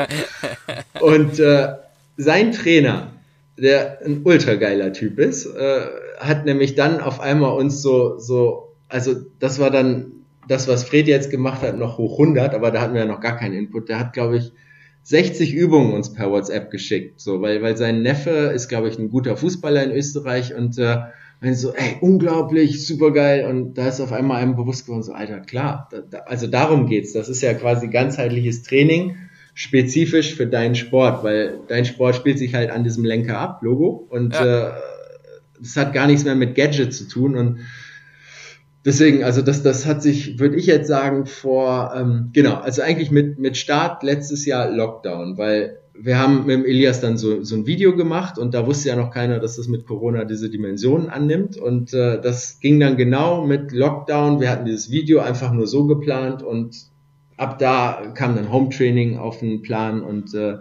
[1.01, 1.69] und äh,
[2.17, 3.12] sein Trainer,
[3.57, 5.81] der ein ultra geiler Typ ist, äh,
[6.17, 10.11] hat nämlich dann auf einmal uns so, so, also das war dann
[10.47, 13.21] das, was Fred jetzt gemacht hat, noch hoch 100, aber da hatten wir ja noch
[13.21, 13.89] gar keinen Input.
[13.89, 14.51] Der hat, glaube ich,
[15.03, 19.09] 60 Übungen uns per WhatsApp geschickt, so, weil, weil sein Neffe ist, glaube ich, ein
[19.09, 20.97] guter Fußballer in Österreich und äh,
[21.41, 25.11] wenn so, ey, unglaublich, super geil und da ist auf einmal einem bewusst geworden, so,
[25.11, 27.11] Alter, klar, da, da, also darum geht's.
[27.11, 29.17] Das ist ja quasi ganzheitliches Training
[29.53, 34.07] spezifisch für deinen Sport, weil dein Sport spielt sich halt an diesem Lenker ab, Logo,
[34.09, 34.69] und ja.
[34.69, 34.71] äh,
[35.59, 37.59] das hat gar nichts mehr mit Gadget zu tun und
[38.85, 43.11] deswegen, also das, das hat sich, würde ich jetzt sagen, vor, ähm, genau, also eigentlich
[43.11, 47.55] mit, mit Start letztes Jahr Lockdown, weil wir haben mit dem Elias dann so, so
[47.55, 51.09] ein Video gemacht und da wusste ja noch keiner, dass das mit Corona diese Dimensionen
[51.09, 54.41] annimmt und äh, das ging dann genau mit Lockdown.
[54.41, 56.92] Wir hatten dieses Video einfach nur so geplant und
[57.43, 60.57] ab da kam dann Home Training auf den Plan und äh,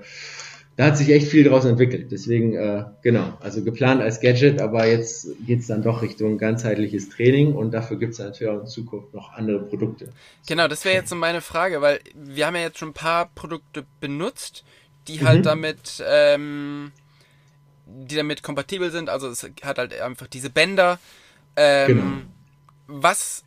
[0.76, 2.11] da hat sich echt viel daraus entwickelt.
[2.11, 7.55] Deswegen, äh, genau, also geplant als Gadget, aber jetzt geht's dann doch Richtung ganzheitliches Training
[7.55, 10.09] und dafür gibt's natürlich auch in Zukunft noch andere Produkte.
[10.47, 13.30] Genau, das wäre jetzt so meine Frage, weil wir haben ja jetzt schon ein paar
[13.35, 14.64] Produkte benutzt,
[15.09, 15.45] die halt mhm.
[15.45, 16.93] damit, ähm,
[17.87, 19.11] die damit kompatibel sind.
[19.11, 20.99] Also es hat halt einfach diese Bänder.
[21.57, 22.05] Ähm, genau.
[22.87, 23.45] Was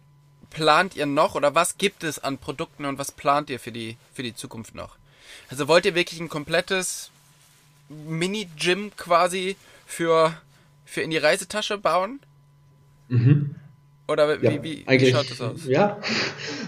[0.55, 3.97] plant ihr noch oder was gibt es an Produkten und was plant ihr für die,
[4.13, 4.95] für die Zukunft noch?
[5.49, 7.11] Also wollt ihr wirklich ein komplettes
[7.89, 10.33] Mini-Gym quasi für,
[10.85, 12.19] für in die Reisetasche bauen?
[13.09, 13.55] Mhm.
[14.07, 15.65] Oder wie, ja, wie, wie, schaut das aus?
[15.67, 15.99] Ja,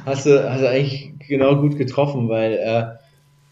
[0.06, 2.98] hast du, hast du eigentlich genau gut getroffen, weil äh,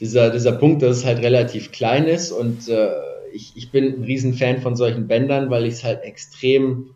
[0.02, 2.90] dieser, dieser Punkt, dass es halt relativ klein ist und äh,
[3.32, 6.95] ich, ich bin ein Riesenfan von solchen Bändern, weil ich es halt extrem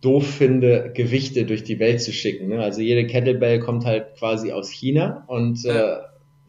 [0.00, 2.48] doof finde, Gewichte durch die Welt zu schicken.
[2.48, 2.62] Ne?
[2.62, 5.96] Also jede Kettlebell kommt halt quasi aus China und äh,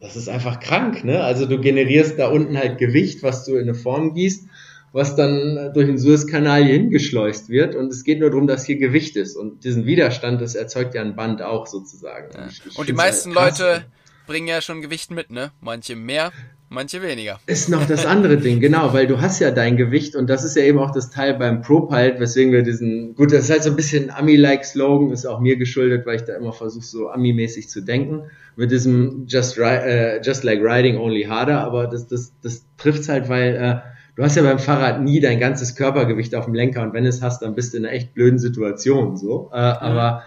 [0.00, 1.04] das ist einfach krank.
[1.04, 1.22] Ne?
[1.22, 4.46] Also du generierst da unten halt Gewicht, was du in eine Form gießt,
[4.92, 8.76] was dann durch den Suezkanal hier hingeschleust wird und es geht nur darum, dass hier
[8.76, 12.28] Gewicht ist und diesen Widerstand, das erzeugt ja ein Band auch sozusagen.
[12.34, 12.46] Ja.
[12.48, 13.84] Ich, ich und die meisten halt Leute
[14.30, 15.50] bringen ja schon Gewicht mit, ne?
[15.60, 16.30] Manche mehr,
[16.72, 17.40] Manche weniger.
[17.46, 20.54] Ist noch das andere Ding, genau, weil du hast ja dein Gewicht und das ist
[20.54, 23.70] ja eben auch das Teil beim Propalt, weswegen wir diesen, gut, das ist halt so
[23.70, 27.68] ein bisschen Ami-like Slogan, ist auch mir geschuldet, weil ich da immer versuche, so Ami-mäßig
[27.68, 32.64] zu denken, mit diesem Just, äh, just like riding, only harder, aber das, das, das
[32.78, 33.80] trifft's halt, weil äh,
[34.14, 37.20] du hast ja beim Fahrrad nie dein ganzes Körpergewicht auf dem Lenker und wenn es
[37.20, 39.76] hast, dann bist du in einer echt blöden Situation, so, äh, mhm.
[39.80, 40.22] aber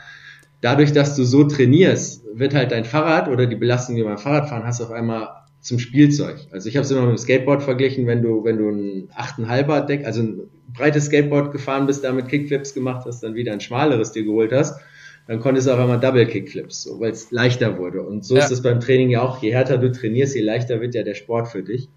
[0.63, 4.17] dadurch, dass du so trainierst, wird halt dein Fahrrad oder die Belastung, die du beim
[4.17, 5.27] Fahrradfahren hast, auf einmal
[5.59, 6.37] zum Spielzeug.
[6.51, 9.85] Also ich habe es immer mit dem Skateboard verglichen, wenn du, wenn du ein 8,5er
[9.85, 10.41] Deck, also ein
[10.73, 14.79] breites Skateboard gefahren bist, damit Kickflips gemacht hast, dann wieder ein schmaleres dir geholt hast,
[15.27, 18.01] dann konntest du auch einmal Double Kickflips, so, weil es leichter wurde.
[18.01, 18.43] Und so ja.
[18.43, 19.41] ist es beim Training ja auch.
[19.41, 21.89] Je härter du trainierst, je leichter wird ja der Sport für dich.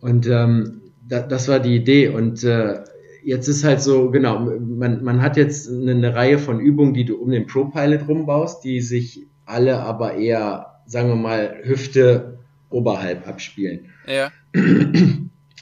[0.00, 2.08] Und ähm, da, das war die Idee.
[2.08, 2.80] Und äh,
[3.26, 7.04] jetzt ist halt so, genau, man, man hat jetzt eine, eine Reihe von Übungen, die
[7.04, 12.38] du um den Pro-Pilot rumbaust, die sich alle aber eher, sagen wir mal, Hüfte
[12.70, 13.86] oberhalb abspielen.
[14.06, 14.30] Ja.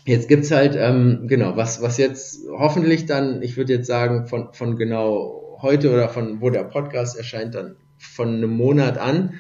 [0.05, 4.53] Jetzt gibt's halt, ähm, genau, was, was jetzt hoffentlich dann, ich würde jetzt sagen, von,
[4.53, 9.39] von genau heute oder von wo der Podcast erscheint, dann von einem Monat an,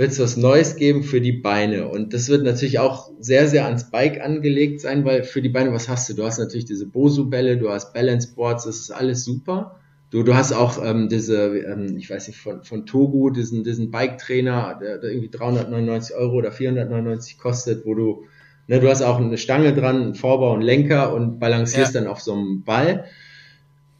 [0.00, 1.88] wird es was Neues geben für die Beine.
[1.88, 5.74] Und das wird natürlich auch sehr, sehr ans Bike angelegt sein, weil für die Beine,
[5.74, 6.14] was hast du?
[6.14, 9.78] Du hast natürlich diese Bosu-Bälle, du hast Balance Boards, das ist alles super.
[10.10, 13.90] Du, du hast auch ähm, diese, ähm, ich weiß nicht, von, von Togu, diesen, diesen
[13.90, 18.24] Bike-Trainer, der, der irgendwie 399 Euro oder 499 kostet, wo du,
[18.68, 22.00] ne, du hast auch eine Stange dran, einen Vorbau und Lenker und balancierst ja.
[22.00, 23.04] dann auf so einem Ball.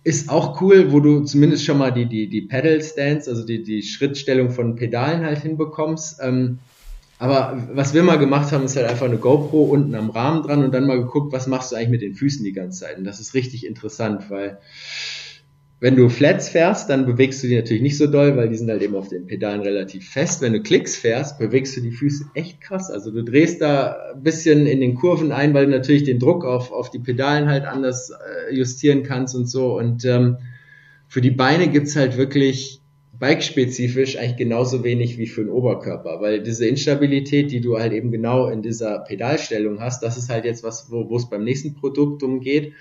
[0.02, 3.62] Ist auch cool, wo du zumindest schon mal die, die, die Pedal Stands, also die,
[3.62, 6.20] die Schrittstellung von Pedalen halt hinbekommst.
[6.22, 6.58] Ähm,
[7.18, 10.64] aber was wir mal gemacht haben, ist halt einfach eine GoPro unten am Rahmen dran
[10.64, 12.96] und dann mal geguckt, was machst du eigentlich mit den Füßen die ganze Zeit.
[12.96, 14.58] Und das ist richtig interessant, weil
[15.80, 18.68] wenn du Flats fährst, dann bewegst du die natürlich nicht so doll, weil die sind
[18.68, 20.42] halt eben auf den Pedalen relativ fest.
[20.42, 22.90] Wenn du Klicks fährst, bewegst du die Füße echt krass.
[22.90, 26.44] Also du drehst da ein bisschen in den Kurven ein, weil du natürlich den Druck
[26.44, 29.78] auf, auf die Pedalen halt anders äh, justieren kannst und so.
[29.78, 30.36] Und ähm,
[31.08, 32.82] für die Beine gibt's halt wirklich
[33.18, 38.10] bike-spezifisch eigentlich genauso wenig wie für den Oberkörper, weil diese Instabilität, die du halt eben
[38.10, 42.22] genau in dieser Pedalstellung hast, das ist halt jetzt was, wo, es beim nächsten Produkt
[42.22, 42.74] umgeht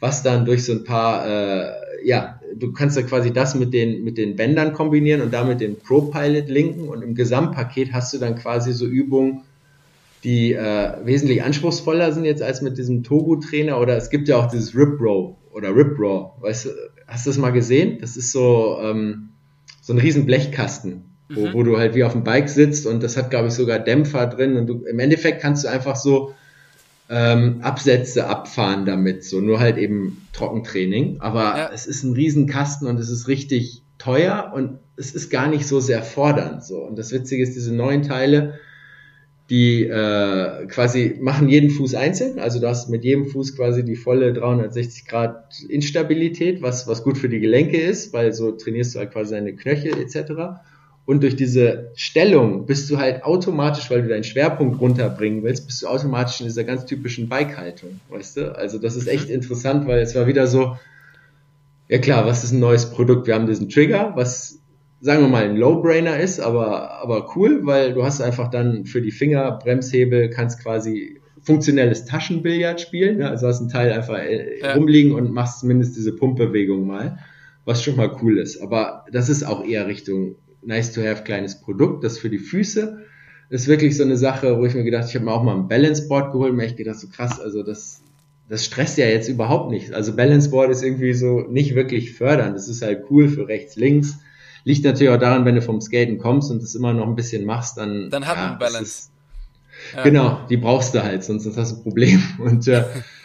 [0.00, 1.72] was dann durch so ein paar, äh,
[2.06, 5.76] ja, du kannst ja quasi das mit den, mit den Bändern kombinieren und damit den
[5.76, 9.40] Pro-Pilot linken und im Gesamtpaket hast du dann quasi so Übungen,
[10.22, 14.46] die äh, wesentlich anspruchsvoller sind jetzt als mit diesem Togu-Trainer oder es gibt ja auch
[14.46, 16.68] dieses Rip Row oder Rip Raw, weißt du,
[17.08, 17.98] hast du das mal gesehen?
[18.00, 19.30] Das ist so, ähm,
[19.82, 21.54] so ein riesen Blechkasten, wo, mhm.
[21.54, 24.28] wo du halt wie auf dem Bike sitzt und das hat, glaube ich, sogar Dämpfer
[24.28, 26.34] drin und du, im Endeffekt kannst du einfach so
[27.08, 31.20] ähm, Absätze abfahren damit, so nur halt eben Trockentraining.
[31.20, 31.70] Aber ja.
[31.72, 35.80] es ist ein Riesenkasten und es ist richtig teuer und es ist gar nicht so
[35.80, 36.64] sehr fordernd.
[36.64, 36.78] So.
[36.78, 38.58] Und das Witzige ist, diese neuen Teile,
[39.50, 42.40] die äh, quasi machen jeden Fuß einzeln.
[42.40, 47.16] Also du hast mit jedem Fuß quasi die volle 360 Grad Instabilität, was, was gut
[47.16, 50.32] für die Gelenke ist, weil so trainierst du halt quasi deine Knöchel etc.
[51.06, 55.82] Und durch diese Stellung bist du halt automatisch, weil du deinen Schwerpunkt runterbringen willst, bist
[55.82, 58.56] du automatisch in dieser ganz typischen Bike-Haltung, weißt du?
[58.56, 59.36] Also das ist echt mhm.
[59.36, 60.76] interessant, weil es war wieder so,
[61.88, 63.28] ja klar, was ist ein neues Produkt?
[63.28, 64.58] Wir haben diesen Trigger, was
[65.00, 69.00] sagen wir mal ein Low-Brainer ist, aber, aber cool, weil du hast einfach dann für
[69.00, 73.30] die Finger Bremshebel, kannst quasi funktionelles Taschenbillard spielen, ne?
[73.30, 74.74] also hast ein Teil einfach äh, ja.
[74.74, 77.20] rumliegen und machst zumindest diese Pumpbewegung mal,
[77.64, 78.60] was schon mal cool ist.
[78.60, 80.34] Aber das ist auch eher Richtung
[80.66, 83.06] nice to have kleines Produkt, das für die Füße
[83.48, 85.68] ist wirklich so eine Sache, wo ich mir gedacht, ich habe mir auch mal ein
[85.68, 88.02] Balance Board geholt mir echt gedacht, so krass, also das,
[88.48, 89.92] das stresst ja jetzt überhaupt nicht.
[89.92, 92.56] Also Balance Board ist irgendwie so nicht wirklich fördernd.
[92.56, 94.18] Das ist halt cool für rechts, links.
[94.64, 97.44] Liegt natürlich auch daran, wenn du vom Skaten kommst und das immer noch ein bisschen
[97.44, 98.10] machst, dann.
[98.10, 98.82] Dann hat ja, man Balance.
[98.82, 99.10] Ist,
[99.94, 100.02] ja.
[100.02, 102.20] Genau, die brauchst du halt, sonst hast du ein Problem.
[102.38, 102.82] Und äh,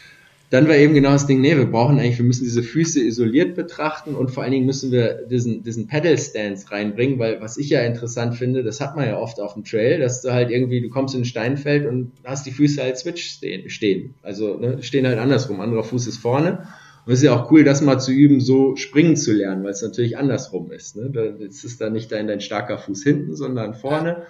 [0.52, 3.56] dann war eben genau das Ding, nee, wir brauchen eigentlich, wir müssen diese Füße isoliert
[3.56, 7.70] betrachten und vor allen Dingen müssen wir diesen, diesen Pedal Stance reinbringen, weil was ich
[7.70, 10.82] ja interessant finde, das hat man ja oft auf dem Trail, dass du halt irgendwie,
[10.82, 13.70] du kommst in ein Steinfeld und hast die Füße halt switch stehen.
[13.70, 14.16] stehen.
[14.24, 16.68] Also ne, stehen halt andersrum, anderer Fuß ist vorne.
[17.06, 19.72] Und es ist ja auch cool, das mal zu üben, so springen zu lernen, weil
[19.72, 20.98] es natürlich andersrum ist.
[20.98, 21.38] Ne?
[21.40, 24.24] Jetzt ist da nicht dein, dein starker Fuß hinten, sondern vorne.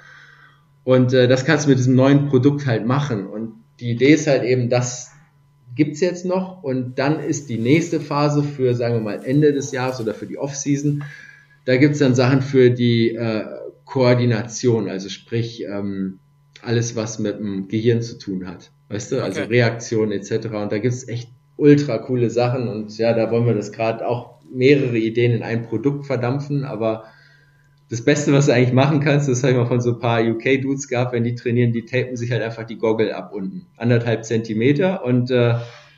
[0.84, 3.26] Und äh, das kannst du mit diesem neuen Produkt halt machen.
[3.26, 4.70] Und die Idee ist halt eben,
[5.72, 9.54] dass gibt's jetzt noch und dann ist die nächste Phase für, sagen wir mal, Ende
[9.54, 11.04] des Jahres oder für die Off-Season.
[11.66, 13.46] Da gibt's dann Sachen für die äh,
[13.86, 16.20] Koordination, also sprich ähm,
[16.62, 18.72] alles, was mit dem Gehirn zu tun hat.
[18.90, 19.50] Weißt du, also okay.
[19.50, 20.48] Reaktion etc.
[20.48, 24.42] Und da gibt's echt ultra coole Sachen und ja, da wollen wir das gerade auch
[24.52, 27.06] mehrere Ideen in ein Produkt verdampfen, aber
[27.92, 30.24] das Beste, was du eigentlich machen kannst, das habe ich mal von so ein paar
[30.24, 33.66] UK-Dudes gehabt, wenn die trainieren, die tapen sich halt einfach die Goggle ab unten.
[33.76, 35.56] Anderthalb Zentimeter und äh,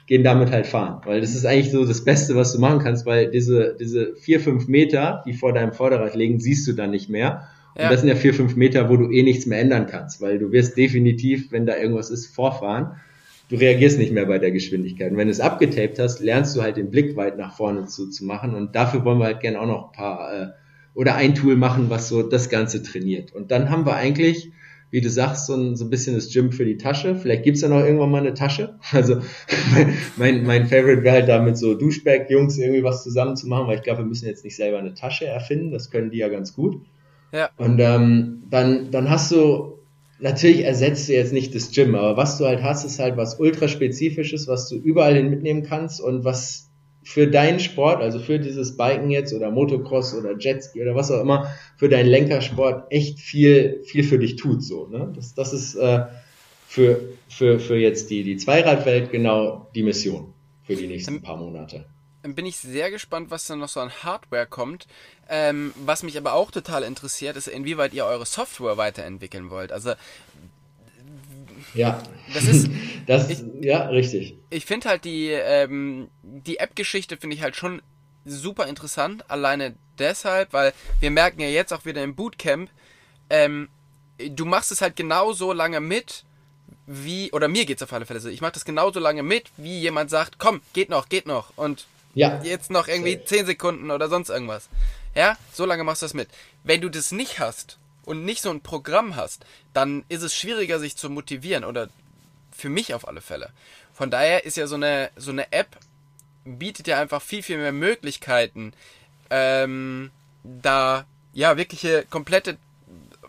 [0.07, 1.01] gehen damit halt fahren.
[1.05, 4.39] Weil das ist eigentlich so das Beste, was du machen kannst, weil diese, diese vier,
[4.39, 7.47] fünf Meter, die vor deinem Vorderrad liegen, siehst du dann nicht mehr.
[7.75, 7.91] Und ja.
[7.91, 10.51] das sind ja vier, fünf Meter, wo du eh nichts mehr ändern kannst, weil du
[10.51, 12.95] wirst definitiv, wenn da irgendwas ist, vorfahren.
[13.49, 15.11] Du reagierst nicht mehr bei der Geschwindigkeit.
[15.11, 18.09] Und wenn du es abgetaped hast, lernst du halt den Blick weit nach vorne zu,
[18.09, 18.55] zu machen.
[18.55, 20.47] Und dafür wollen wir halt gerne auch noch ein paar äh,
[20.93, 23.33] oder ein Tool machen, was so das Ganze trainiert.
[23.33, 24.51] Und dann haben wir eigentlich,
[24.91, 27.15] wie du sagst, so ein, so ein bisschen das Gym für die Tasche.
[27.15, 28.77] Vielleicht gibt's ja noch irgendwann mal eine Tasche.
[28.91, 29.21] Also
[30.17, 33.77] mein, mein Favorite wäre halt da mit so Duschbag-Jungs irgendwie was zusammen zu machen, weil
[33.77, 35.71] ich glaube, wir müssen jetzt nicht selber eine Tasche erfinden.
[35.71, 36.81] Das können die ja ganz gut.
[37.31, 37.49] Ja.
[37.57, 39.79] Und ähm, dann, dann hast du,
[40.19, 43.39] natürlich ersetzt du jetzt nicht das Gym, aber was du halt hast, ist halt was
[43.39, 46.69] ultraspezifisches, was du überall hin mitnehmen kannst und was
[47.03, 51.21] für deinen Sport, also für dieses Biken jetzt oder Motocross oder Jetski oder was auch
[51.21, 55.11] immer, für deinen Lenkersport echt viel, viel für dich tut, so, ne?
[55.15, 56.05] Das, das ist, äh,
[56.73, 56.99] für,
[57.29, 60.33] für, für jetzt die, die Zweiradwelt genau die Mission
[60.63, 61.85] für die nächsten paar Monate.
[62.23, 64.87] Dann bin ich sehr gespannt, was dann noch so an Hardware kommt.
[65.29, 69.71] Ähm, was mich aber auch total interessiert, ist, inwieweit ihr eure Software weiterentwickeln wollt.
[69.71, 69.91] Also
[71.73, 72.01] ja.
[72.33, 72.69] Das ist.
[73.05, 74.37] Das, ich, ja, richtig.
[74.49, 77.81] Ich finde halt die, ähm, die App-Geschichte finde ich halt schon
[78.23, 80.71] super interessant, alleine deshalb, weil
[81.01, 82.69] wir merken ja jetzt auch wieder im Bootcamp,
[83.29, 83.67] ähm,
[84.17, 86.23] du machst es halt genauso lange mit,
[86.85, 89.79] wie, oder mir geht's auf alle Fälle so, ich mache das genauso lange mit, wie
[89.79, 92.41] jemand sagt, komm, geht noch, geht noch und ja.
[92.43, 94.69] jetzt noch irgendwie 10 Sekunden oder sonst irgendwas.
[95.15, 96.29] Ja, so lange machst du das mit.
[96.63, 100.79] Wenn du das nicht hast und nicht so ein Programm hast, dann ist es schwieriger,
[100.79, 101.89] sich zu motivieren oder
[102.51, 103.51] für mich auf alle Fälle.
[103.93, 105.77] Von daher ist ja so eine, so eine App
[106.45, 108.73] bietet ja einfach viel, viel mehr Möglichkeiten,
[109.29, 110.11] ähm,
[110.43, 112.57] da ja wirkliche komplette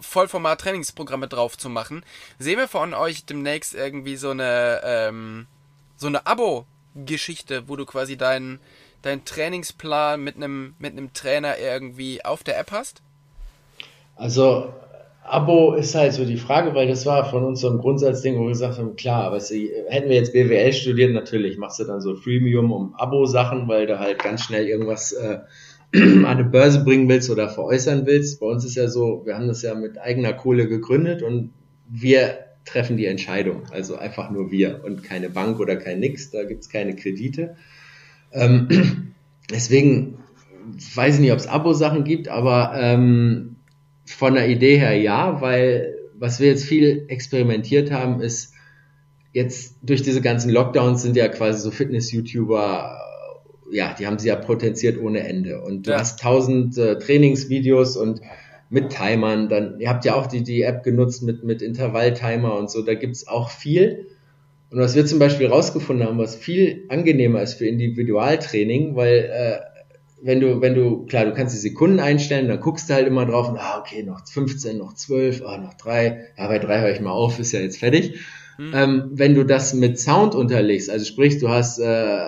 [0.00, 2.04] Vollformat-Trainingsprogramme drauf zu machen.
[2.38, 5.46] Sehen wir von euch demnächst irgendwie so eine ähm,
[5.96, 8.60] so eine Abo-Geschichte, wo du quasi deinen
[9.02, 13.00] deinen Trainingsplan mit einem mit einem Trainer irgendwie auf der App hast?
[14.16, 14.72] Also
[15.24, 18.42] Abo ist halt so die Frage, weil das war von uns so ein Grundsatzding, wo
[18.42, 22.02] wir gesagt haben, klar, aber sie, hätten wir jetzt BWL studiert, natürlich machst du dann
[22.02, 25.38] so Freemium um Abo-Sachen, weil du halt ganz schnell irgendwas äh,
[25.94, 28.40] an eine Börse bringen willst oder veräußern willst.
[28.40, 31.52] Bei uns ist ja so, wir haben das ja mit eigener Kohle gegründet und
[31.88, 33.62] wir treffen die Entscheidung.
[33.72, 37.56] Also einfach nur wir und keine Bank oder kein Nix, da gibt's keine Kredite.
[38.32, 39.14] Ähm,
[39.50, 40.18] deswegen
[40.94, 43.53] weiß ich nicht, ob es Abo-Sachen gibt, aber ähm,
[44.04, 48.52] von der Idee her ja, weil was wir jetzt viel experimentiert haben, ist
[49.32, 52.98] jetzt durch diese ganzen Lockdowns sind ja quasi so Fitness-YouTuber,
[53.72, 55.60] ja, die haben sie ja potenziert ohne Ende.
[55.60, 55.98] Und du ja.
[55.98, 58.20] hast tausend äh, Trainingsvideos und
[58.70, 62.70] mit Timern, dann, ihr habt ja auch die, die App genutzt mit, mit Intervalltimer und
[62.70, 64.06] so, da gibt's auch viel.
[64.70, 69.73] Und was wir zum Beispiel rausgefunden haben, was viel angenehmer ist für Individualtraining, weil äh,
[70.24, 73.26] wenn du, wenn du, klar, du kannst die Sekunden einstellen, dann guckst du halt immer
[73.26, 76.92] drauf und, ah, okay, noch 15, noch 12, ah, noch 3, ja, bei 3 höre
[76.92, 78.20] ich mal auf, ist ja jetzt fertig.
[78.56, 78.72] Mhm.
[78.74, 82.18] Ähm, wenn du das mit Sound unterlegst, also sprich, du hast äh,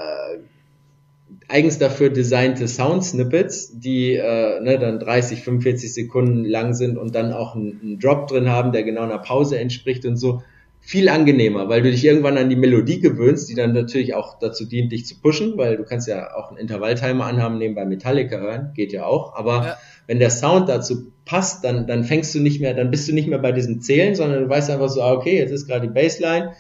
[1.49, 7.32] eigens dafür designte Sound-Snippets, die äh, ne, dann 30, 45 Sekunden lang sind und dann
[7.32, 10.42] auch einen, einen Drop drin haben, der genau einer Pause entspricht und so,
[10.87, 14.64] viel angenehmer, weil du dich irgendwann an die Melodie gewöhnst, die dann natürlich auch dazu
[14.64, 18.70] dient, dich zu pushen, weil du kannst ja auch einen Intervalltimer anhaben, nebenbei Metallica hören,
[18.72, 19.76] geht ja auch, aber ja.
[20.07, 23.26] wenn der Sound dazu passt, dann, dann fängst du nicht mehr, dann bist du nicht
[23.26, 25.93] mehr bei diesem Zählen, sondern du weißt einfach so, ah, okay, jetzt ist gerade die
[25.93, 26.53] Bassline,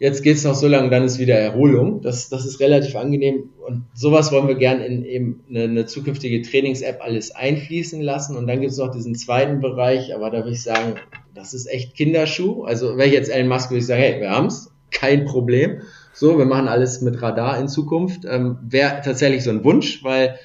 [0.00, 2.02] jetzt geht's noch so lange, dann ist wieder Erholung.
[2.02, 6.42] Das, das ist relativ angenehm und sowas wollen wir gerne in eben eine, eine zukünftige
[6.42, 10.62] Trainings-App alles einfließen lassen und dann gibt's noch diesen zweiten Bereich, aber da würde ich
[10.64, 10.96] sagen,
[11.34, 12.64] das ist echt Kinderschuh.
[12.64, 15.82] Also wäre ich jetzt Elon Musk, würde ich sagen, hey, wir haben's, kein Problem.
[16.12, 18.24] So, wir machen alles mit Radar in Zukunft.
[18.24, 20.38] Ähm, wäre tatsächlich so ein Wunsch, weil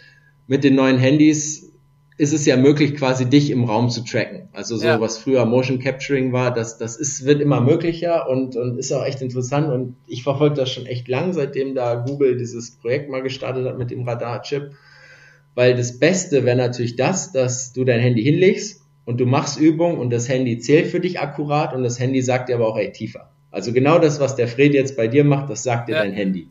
[0.48, 1.72] mit den neuen Handys
[2.18, 4.50] ist es ja möglich, quasi dich im Raum zu tracken.
[4.52, 5.00] Also so, ja.
[5.00, 9.06] was früher Motion Capturing war, das, das ist, wird immer möglicher und, und ist auch
[9.06, 9.72] echt interessant.
[9.72, 13.78] Und ich verfolge das schon echt lang, seitdem da Google dieses Projekt mal gestartet hat
[13.78, 14.72] mit dem Radar-Chip.
[15.56, 18.79] Weil das Beste wäre natürlich das, dass du dein Handy hinlegst
[19.10, 22.48] und du machst Übung und das Handy zählt für dich akkurat und das Handy sagt
[22.48, 23.32] dir aber auch, ey, tiefer.
[23.50, 26.04] Also genau das, was der Fred jetzt bei dir macht, das sagt dir ja.
[26.04, 26.48] dein Handy.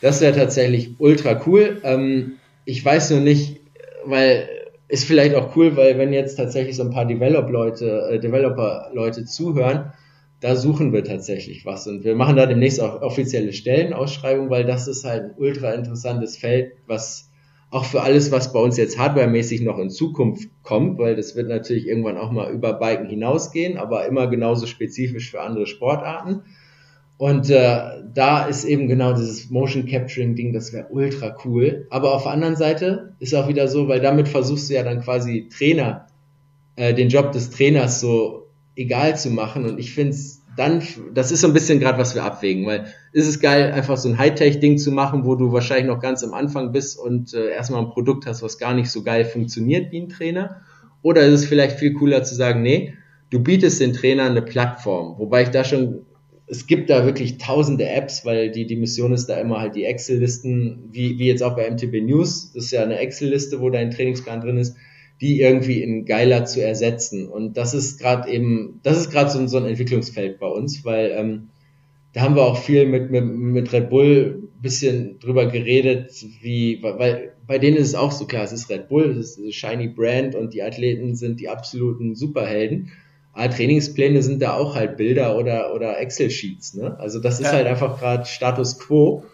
[0.00, 1.80] Das wäre tatsächlich ultra cool.
[1.84, 2.32] Ähm,
[2.64, 3.60] ich weiß nur nicht,
[4.04, 4.48] weil
[4.88, 9.92] ist vielleicht auch cool, weil wenn jetzt tatsächlich so ein paar Develop-Leute, äh, Developer-Leute zuhören,
[10.40, 14.88] da suchen wir tatsächlich was und wir machen da demnächst auch offizielle Stellenausschreibung, weil das
[14.88, 17.27] ist halt ein ultra interessantes Feld, was
[17.70, 21.48] auch für alles, was bei uns jetzt hardwaremäßig noch in Zukunft kommt, weil das wird
[21.48, 26.42] natürlich irgendwann auch mal über Biken hinausgehen, aber immer genauso spezifisch für andere Sportarten.
[27.18, 27.80] Und äh,
[28.14, 31.86] da ist eben genau dieses Motion Capturing Ding, das wäre ultra cool.
[31.90, 35.02] Aber auf der anderen Seite ist auch wieder so, weil damit versuchst du ja dann
[35.02, 36.06] quasi Trainer,
[36.76, 38.46] äh, den Job des Trainers so
[38.76, 39.66] egal zu machen.
[39.66, 42.86] Und ich finde es dann, das ist so ein bisschen gerade, was wir abwägen, weil
[43.12, 46.34] ist es geil, einfach so ein Hightech-Ding zu machen, wo du wahrscheinlich noch ganz am
[46.34, 50.00] Anfang bist und äh, erstmal ein Produkt hast, was gar nicht so geil funktioniert wie
[50.00, 50.62] ein Trainer.
[51.02, 52.94] Oder ist es vielleicht viel cooler zu sagen, nee,
[53.30, 56.02] du bietest den Trainer eine Plattform, wobei ich da schon,
[56.46, 59.84] es gibt da wirklich tausende Apps, weil die, die Mission ist da immer halt die
[59.84, 63.90] Excel-Listen, wie, wie jetzt auch bei MTB News, das ist ja eine Excel-Liste, wo dein
[63.90, 64.76] Trainingsplan drin ist,
[65.20, 67.28] die irgendwie in geiler zu ersetzen.
[67.28, 71.12] Und das ist gerade eben, das ist gerade so, so, ein Entwicklungsfeld bei uns, weil
[71.14, 71.48] ähm,
[72.12, 77.32] da haben wir auch viel mit, mit, mit Red Bull bisschen drüber geredet, wie, weil
[77.46, 79.88] bei denen ist es auch so klar, es ist Red Bull, es ist eine shiny
[79.88, 82.90] Brand und die Athleten sind die absoluten Superhelden.
[83.32, 86.74] Aber Trainingspläne sind da auch halt Bilder oder, oder Excel-Sheets.
[86.74, 86.98] Ne?
[86.98, 87.52] Also das ist ja.
[87.52, 89.24] halt einfach gerade Status quo.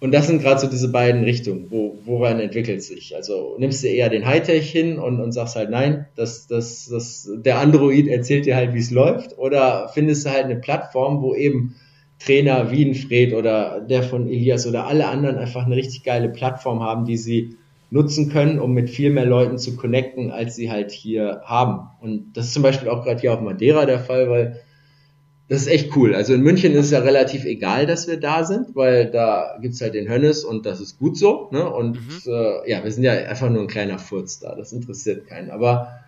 [0.00, 3.16] Und das sind gerade so diese beiden Richtungen, wo, woran entwickelt sich.
[3.16, 7.28] Also nimmst du eher den Hightech hin und, und sagst halt, nein, das, das, das,
[7.36, 11.34] der Android erzählt dir halt, wie es läuft, oder findest du halt eine Plattform, wo
[11.34, 11.74] eben
[12.18, 16.28] Trainer wie ein Fred oder der von Elias oder alle anderen einfach eine richtig geile
[16.28, 17.56] Plattform haben, die sie
[17.90, 21.88] nutzen können, um mit viel mehr Leuten zu connecten, als sie halt hier haben.
[22.00, 24.60] Und das ist zum Beispiel auch gerade hier auf Madeira der Fall, weil
[25.48, 26.14] das ist echt cool.
[26.14, 29.80] Also in München ist es ja relativ egal, dass wir da sind, weil da gibt's
[29.80, 31.48] halt den Hönnes und das ist gut so.
[31.52, 31.66] Ne?
[31.72, 32.32] Und mhm.
[32.32, 34.54] äh, ja, wir sind ja einfach nur ein kleiner Furz da.
[34.54, 35.50] Das interessiert keinen.
[35.50, 36.00] Aber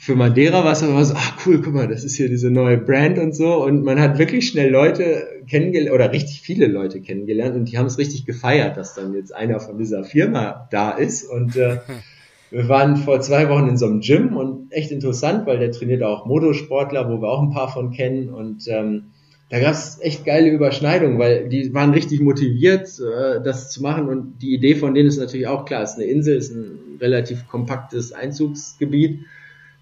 [0.00, 2.78] für Madeira war es aber so, ach cool, guck mal, das ist hier diese neue
[2.78, 3.64] Brand und so.
[3.64, 7.86] Und man hat wirklich schnell Leute kennengelernt, oder richtig viele Leute kennengelernt und die haben
[7.86, 11.24] es richtig gefeiert, dass dann jetzt einer von dieser Firma da ist.
[11.24, 11.78] Und äh,
[12.52, 16.04] wir waren vor zwei Wochen in so einem Gym und echt interessant, weil der trainiert
[16.04, 18.28] auch Motosportler, wo wir auch ein paar von kennen.
[18.28, 19.06] Und ähm,
[19.50, 24.08] da gab es echt geile Überschneidungen, weil die waren richtig motiviert, äh, das zu machen.
[24.08, 26.54] Und die Idee von denen ist natürlich auch klar, es ist eine Insel, es ist
[26.54, 29.24] ein relativ kompaktes Einzugsgebiet.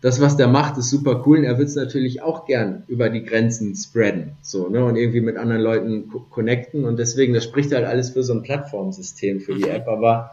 [0.07, 3.09] Das, was der macht, ist super cool und er wird es natürlich auch gern über
[3.09, 4.37] die Grenzen spreaden.
[4.41, 4.85] So, ne?
[4.85, 6.85] Und irgendwie mit anderen Leuten connecten.
[6.85, 9.71] Und deswegen, das spricht halt alles für so ein Plattformsystem für die mhm.
[9.71, 9.89] App.
[9.89, 10.31] Aber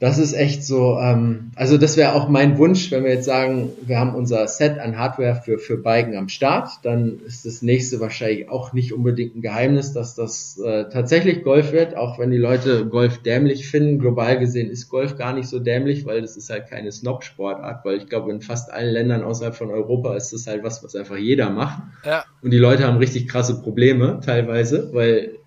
[0.00, 3.70] das ist echt so, ähm, also das wäre auch mein Wunsch, wenn wir jetzt sagen,
[3.86, 8.00] wir haben unser Set an Hardware für, für Biken am Start, dann ist das nächste
[8.00, 12.38] wahrscheinlich auch nicht unbedingt ein Geheimnis, dass das äh, tatsächlich Golf wird, auch wenn die
[12.38, 14.00] Leute Golf dämlich finden.
[14.00, 17.96] Global gesehen ist Golf gar nicht so dämlich, weil das ist halt keine Snob-Sportart, weil
[17.96, 21.16] ich glaube, in fast allen Ländern außerhalb von Europa ist das halt was, was einfach
[21.16, 21.82] jeder macht.
[22.04, 22.24] Ja.
[22.42, 25.38] Und die Leute haben richtig krasse Probleme teilweise, weil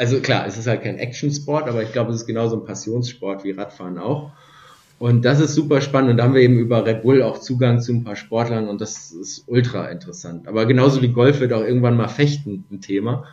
[0.00, 3.44] also klar, es ist halt kein Action-Sport, aber ich glaube, es ist genauso ein Passionssport
[3.44, 4.32] wie Radfahren auch.
[4.98, 6.12] Und das ist super spannend.
[6.12, 8.80] Und da haben wir eben über Red Bull auch Zugang zu ein paar Sportlern und
[8.80, 10.48] das ist ultra interessant.
[10.48, 13.24] Aber genauso wie Golf wird auch irgendwann mal Fechten ein Thema.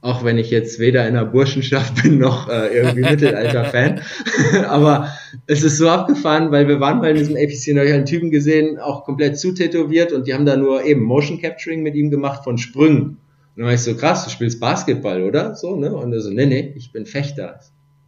[0.00, 4.00] Auch wenn ich jetzt weder in der Burschenschaft bin noch äh, irgendwie Mittelalter-Fan.
[4.66, 5.12] Aber
[5.46, 9.04] es ist so abgefahren, weil wir waren bei diesem APC neulich einen Typen gesehen, auch
[9.04, 13.18] komplett zutätowiert und die haben da nur eben Motion Capturing mit ihm gemacht von Sprüngen.
[13.58, 15.56] Und dann war ich so, krass, du spielst Basketball, oder?
[15.56, 15.92] So, ne?
[15.92, 17.58] Und er so, nee, nee, ich bin Fechter.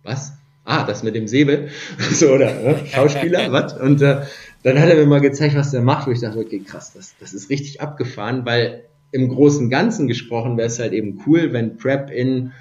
[0.04, 0.34] Was?
[0.64, 1.70] Ah, das mit dem Säbel.
[2.12, 2.76] so, oder ne?
[2.86, 3.76] Schauspieler, was?
[3.76, 4.18] Und äh,
[4.62, 7.16] dann hat er mir mal gezeigt, was der macht, wo ich dachte, okay, krass, das,
[7.18, 11.78] das ist richtig abgefahren, weil im großen Ganzen gesprochen wäre es halt eben cool, wenn
[11.78, 12.52] Prep in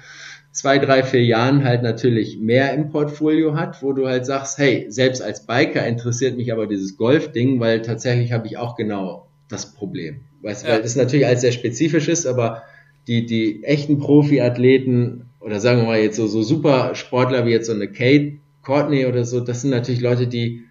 [0.50, 4.86] zwei, drei, vier Jahren halt natürlich mehr im Portfolio hat, wo du halt sagst, hey,
[4.88, 9.74] selbst als Biker interessiert mich aber dieses Golf-Ding, weil tatsächlich habe ich auch genau das
[9.74, 10.22] Problem.
[10.42, 10.72] Weißt, ja.
[10.72, 12.64] Weil das natürlich alles sehr spezifisch ist, aber
[13.10, 17.66] die, die echten Profiathleten oder sagen wir mal jetzt so, so super Sportler wie jetzt
[17.66, 20.62] so eine Kate Courtney oder so, das sind natürlich Leute, die,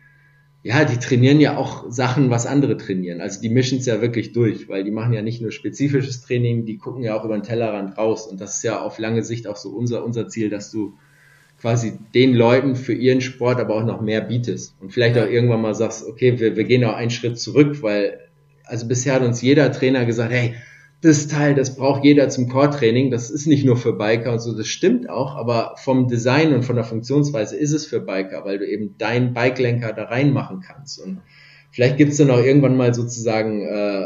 [0.63, 3.19] ja, die trainieren ja auch Sachen, was andere trainieren.
[3.19, 6.65] Also die mischen es ja wirklich durch, weil die machen ja nicht nur spezifisches Training,
[6.65, 8.25] die gucken ja auch über den Tellerrand raus.
[8.25, 10.93] Und das ist ja auf lange Sicht auch so unser, unser Ziel, dass du
[11.59, 14.75] quasi den Leuten für ihren Sport aber auch noch mehr bietest.
[14.79, 18.17] Und vielleicht auch irgendwann mal sagst, okay, wir, wir gehen auch einen Schritt zurück, weil,
[18.63, 20.55] also bisher hat uns jeder Trainer gesagt, hey,
[21.01, 23.09] das Teil, das braucht jeder zum Core-Training.
[23.09, 26.63] Das ist nicht nur für Biker und so, das stimmt auch, aber vom Design und
[26.63, 31.01] von der Funktionsweise ist es für Biker, weil du eben deinen Bikelenker da reinmachen kannst.
[31.01, 31.21] Und
[31.71, 34.03] vielleicht gibt's dann auch irgendwann mal sozusagen äh,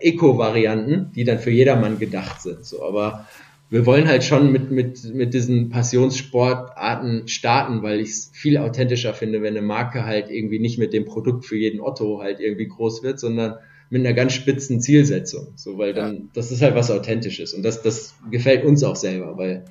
[0.00, 2.64] Eco-Varianten, die dann für jedermann gedacht sind.
[2.64, 3.26] So, aber
[3.68, 9.14] wir wollen halt schon mit, mit, mit diesen Passionssportarten starten, weil ich es viel authentischer
[9.14, 12.68] finde, wenn eine Marke halt irgendwie nicht mit dem Produkt für jeden Otto halt irgendwie
[12.68, 13.56] groß wird, sondern
[13.90, 15.52] mit einer ganz spitzen Zielsetzung.
[15.56, 16.20] So, weil dann, ja.
[16.34, 17.54] das ist halt was Authentisches.
[17.54, 19.64] Und das, das gefällt uns auch selber, weil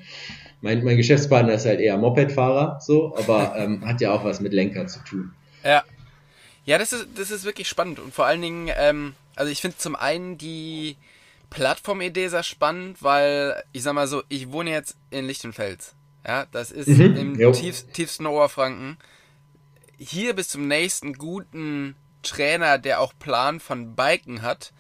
[0.62, 4.54] mein, mein Geschäftspartner ist halt eher Mopedfahrer, so, aber ähm, hat ja auch was mit
[4.54, 5.32] Lenker zu tun.
[5.64, 5.84] Ja.
[6.66, 8.00] Ja, das ist, das ist wirklich spannend.
[8.00, 10.98] Und vor allen Dingen, ähm, also ich finde zum einen die
[11.52, 15.94] Plattformidee sehr spannend, weil, ich sag mal so, ich wohne jetzt in Lichtenfels.
[16.26, 18.98] Ja, das ist mhm, im tief, tiefsten Oberfranken.
[20.00, 21.96] Hier bis zum nächsten guten
[22.26, 24.74] Trainer, der auch Plan von Biken hat,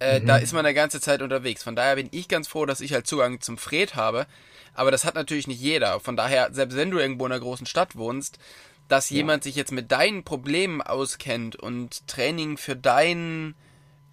[0.00, 0.26] äh, mhm.
[0.26, 1.62] da ist man eine ganze Zeit unterwegs.
[1.62, 4.26] Von daher bin ich ganz froh, dass ich halt Zugang zum Fred habe.
[4.74, 5.98] Aber das hat natürlich nicht jeder.
[6.00, 8.38] Von daher, selbst wenn du irgendwo in einer großen Stadt wohnst,
[8.86, 9.16] dass ja.
[9.16, 13.54] jemand sich jetzt mit deinen Problemen auskennt und Training für deinen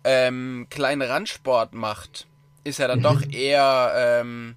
[0.03, 2.28] ähm, kleinen Randsport macht,
[2.63, 4.55] ist ja dann doch eher, ähm,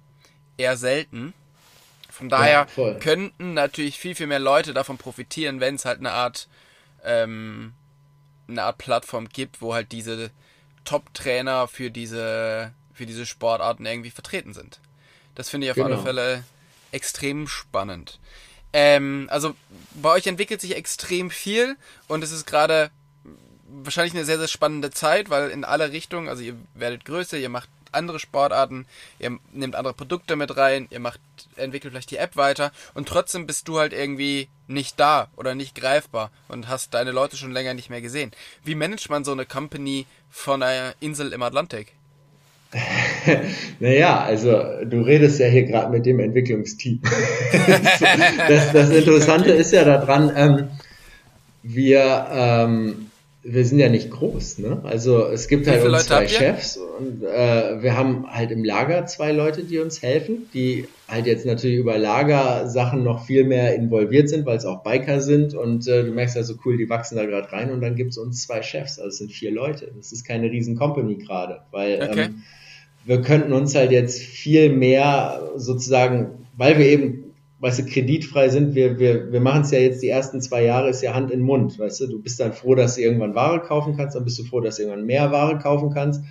[0.57, 1.33] eher selten.
[2.09, 6.11] Von daher ja, könnten natürlich viel, viel mehr Leute davon profitieren, wenn es halt eine
[6.11, 6.49] Art
[7.03, 7.73] ähm,
[8.49, 10.31] eine Art Plattform gibt, wo halt diese
[10.85, 14.79] Top-Trainer für diese, für diese Sportarten irgendwie vertreten sind.
[15.35, 15.87] Das finde ich auf genau.
[15.87, 16.43] alle Fälle
[16.91, 18.19] extrem spannend.
[18.73, 19.55] Ähm, also
[19.93, 21.75] bei euch entwickelt sich extrem viel
[22.07, 22.91] und es ist gerade
[23.67, 27.49] wahrscheinlich eine sehr, sehr spannende Zeit, weil in alle Richtungen, also ihr werdet größer, ihr
[27.49, 28.85] macht andere Sportarten,
[29.19, 31.19] ihr nehmt andere Produkte mit rein, ihr macht,
[31.55, 35.75] entwickelt vielleicht die App weiter und trotzdem bist du halt irgendwie nicht da oder nicht
[35.75, 38.31] greifbar und hast deine Leute schon länger nicht mehr gesehen.
[38.63, 41.93] Wie managt man so eine Company von einer Insel im Atlantik?
[43.79, 44.51] naja, also
[44.85, 47.01] du redest ja hier gerade mit dem Entwicklungsteam.
[48.47, 50.69] das, das, Interessante ist ja daran, ähm,
[51.63, 53.08] wir, ähm,
[53.41, 54.81] wir sind ja nicht groß, ne?
[54.83, 59.31] Also es gibt halt uns zwei Chefs und äh, wir haben halt im Lager zwei
[59.31, 64.45] Leute, die uns helfen, die halt jetzt natürlich über Lagersachen noch viel mehr involviert sind,
[64.45, 67.25] weil es auch Biker sind und äh, du merkst ja so cool, die wachsen da
[67.25, 69.89] gerade rein und dann gibt es uns zwei Chefs, also es sind vier Leute.
[69.95, 72.21] Das ist keine riesen Company gerade, weil okay.
[72.23, 72.43] ähm,
[73.05, 77.28] wir könnten uns halt jetzt viel mehr sozusagen, weil wir eben
[77.59, 80.89] weißt du, kreditfrei sind, wir, wir, wir machen es ja jetzt die ersten zwei Jahre,
[80.89, 83.59] ist ja Hand in Mund, weißt du, du bist dann froh, dass du irgendwann Ware
[83.59, 86.23] kaufen kannst, dann bist du froh, dass du irgendwann mehr Ware kaufen kannst.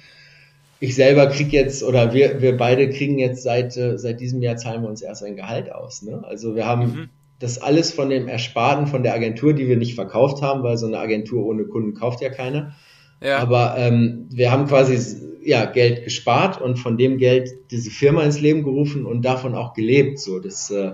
[0.80, 4.56] Ich selber krieg jetzt, oder wir, wir beide kriegen jetzt seit, äh, seit diesem Jahr
[4.56, 6.22] zahlen wir uns erst ein Gehalt aus, ne?
[6.24, 7.08] Also wir haben mhm.
[7.40, 10.86] das alles von dem Ersparten von der Agentur, die wir nicht verkauft haben, weil so
[10.86, 12.74] eine Agentur ohne Kunden kauft ja keiner.
[13.20, 13.38] Ja.
[13.38, 14.96] Aber ähm, wir haben quasi
[15.42, 19.74] ja, Geld gespart und von dem Geld diese Firma ins Leben gerufen und davon auch
[19.74, 20.20] gelebt.
[20.20, 20.92] So, das, äh,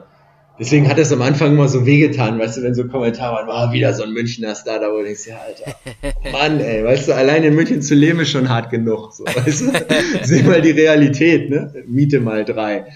[0.56, 3.70] Deswegen hat es am Anfang immer so wehgetan, weißt du, wenn so Kommentare waren, war
[3.70, 5.74] oh, wieder so ein Münchner Star, da wo du denkst, ja, Alter,
[6.32, 9.62] Mann, ey, weißt du, allein in München zu leben ist schon hart genug, so, weißt
[9.62, 9.72] du,
[10.22, 12.86] seh mal die Realität, ne, Miete mal drei.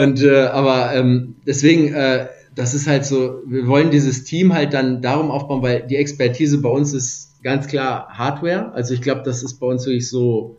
[0.00, 4.74] Und, äh, aber ähm, deswegen, äh, das ist halt so, wir wollen dieses Team halt
[4.74, 9.22] dann darum aufbauen, weil die Expertise bei uns ist ganz klar Hardware, also ich glaube,
[9.24, 10.58] das ist bei uns wirklich so,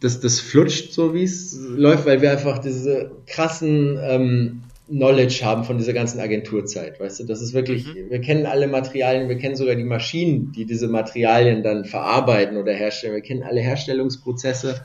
[0.00, 5.64] das, das flutscht so, wie es läuft, weil wir einfach diese krassen ähm, Knowledge haben
[5.64, 6.98] von dieser ganzen Agenturzeit.
[6.98, 8.10] Weißt du, das ist wirklich, mhm.
[8.10, 12.72] wir kennen alle Materialien, wir kennen sogar die Maschinen, die diese Materialien dann verarbeiten oder
[12.72, 13.14] herstellen.
[13.14, 14.84] Wir kennen alle Herstellungsprozesse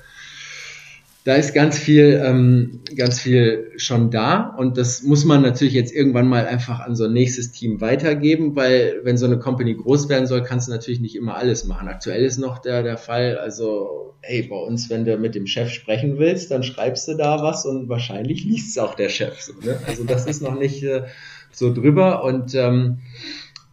[1.23, 5.93] da ist ganz viel, ähm, ganz viel schon da und das muss man natürlich jetzt
[5.93, 10.09] irgendwann mal einfach an so ein nächstes Team weitergeben, weil wenn so eine Company groß
[10.09, 11.87] werden soll, kannst du natürlich nicht immer alles machen.
[11.87, 15.69] Aktuell ist noch der, der Fall, also hey, bei uns, wenn du mit dem Chef
[15.69, 19.39] sprechen willst, dann schreibst du da was und wahrscheinlich liest es auch der Chef.
[19.39, 19.77] So, ne?
[19.87, 21.03] Also das ist noch nicht äh,
[21.51, 22.99] so drüber und ähm,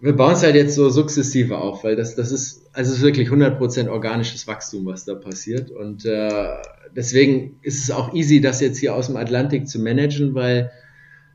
[0.01, 3.05] wir bauen es halt jetzt so sukzessive auf, weil das, das ist, also es ist
[3.05, 5.71] wirklich 100% organisches Wachstum, was da passiert.
[5.71, 6.55] Und äh,
[6.95, 10.71] deswegen ist es auch easy, das jetzt hier aus dem Atlantik zu managen, weil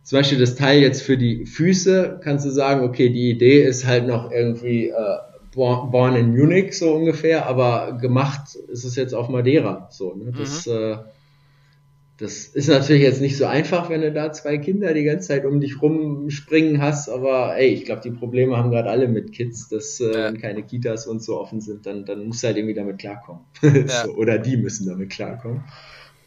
[0.03, 3.85] zum Beispiel das Teil jetzt für die Füße kannst du sagen, okay, die Idee ist
[3.85, 5.17] halt noch irgendwie äh,
[5.55, 9.87] born in Munich so ungefähr, aber gemacht ist es jetzt auf Madeira.
[9.91, 10.31] So, ne?
[10.37, 10.73] Das, mhm.
[10.73, 10.97] äh,
[12.17, 15.45] das ist natürlich jetzt nicht so einfach, wenn du da zwei Kinder die ganze Zeit
[15.45, 19.67] um dich rumspringen hast, aber ey, ich glaube, die Probleme haben gerade alle mit Kids,
[19.67, 20.25] dass äh, ja.
[20.25, 23.41] wenn keine Kitas und so offen sind, dann, dann musst du halt irgendwie damit klarkommen.
[23.61, 24.05] Ja.
[24.05, 25.65] so, oder die müssen damit klarkommen.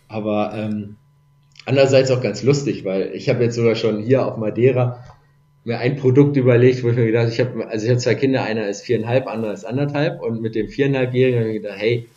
[0.09, 0.97] Aber ähm,
[1.65, 5.03] andererseits auch ganz lustig, weil ich habe jetzt sogar schon hier auf Madeira
[5.65, 8.15] mir ein Produkt überlegt, wo ich mir gedacht habe, ich habe also ich habe zwei
[8.15, 12.09] Kinder, einer ist viereinhalb, anderer ist anderthalb und mit dem viereinhalbjährigen habe ich gedacht, hey,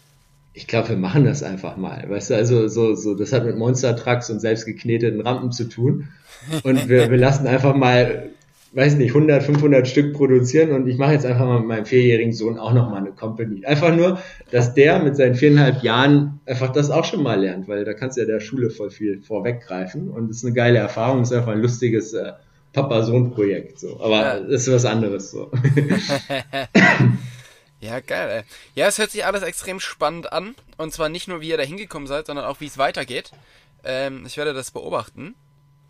[0.53, 2.05] ich glaube, wir machen das einfach mal.
[2.09, 5.65] Weißt du, also so, so, das hat mit Monster Trucks und selbst gekneteten Rampen zu
[5.65, 6.09] tun.
[6.63, 8.29] Und wir, wir lassen einfach mal,
[8.73, 12.33] weiß nicht, 100, 500 Stück produzieren und ich mache jetzt einfach mal mit meinem vierjährigen
[12.33, 13.65] Sohn auch nochmal eine Company.
[13.65, 14.19] Einfach nur,
[14.51, 18.17] dass der mit seinen viereinhalb Jahren einfach das auch schon mal lernt, weil da kannst
[18.17, 21.37] du ja der Schule voll viel vorweggreifen und es ist eine geile Erfahrung, es ist
[21.37, 22.33] einfach ein lustiges äh,
[22.73, 23.99] Papa-Sohn-Projekt, so.
[24.01, 24.39] Aber ja.
[24.39, 25.51] das ist was anderes, so.
[27.81, 28.43] Ja, geil, ey.
[28.75, 30.55] Ja, es hört sich alles extrem spannend an.
[30.77, 33.31] Und zwar nicht nur, wie ihr da hingekommen seid, sondern auch, wie es weitergeht.
[33.83, 35.33] Ähm, ich werde das beobachten.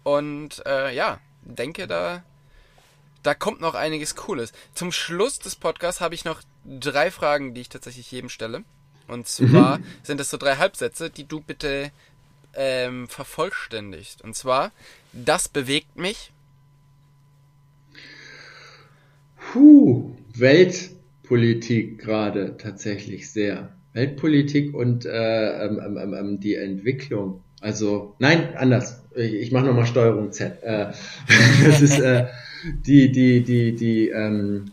[0.04, 2.24] Und äh, ja, denke, da,
[3.24, 4.54] da kommt noch einiges Cooles.
[4.74, 8.64] Zum Schluss des Podcasts habe ich noch drei Fragen, die ich tatsächlich jedem stelle.
[9.08, 9.86] Und zwar mhm.
[10.02, 11.92] sind das so drei Halbsätze, die du bitte
[12.54, 14.22] ähm, vervollständigst.
[14.22, 14.72] Und zwar,
[15.12, 16.32] das bewegt mich.
[19.52, 20.92] Puh, Welt
[21.32, 23.70] Politik gerade tatsächlich sehr.
[23.94, 27.42] Weltpolitik und äh, ähm, ähm, ähm, ähm, die Entwicklung.
[27.62, 29.06] Also, nein, anders.
[29.16, 30.62] Ich, ich mache nochmal Steuerung Z.
[30.62, 30.88] Äh,
[31.66, 32.26] das ist äh,
[32.86, 34.72] die, die, die, die, ähm,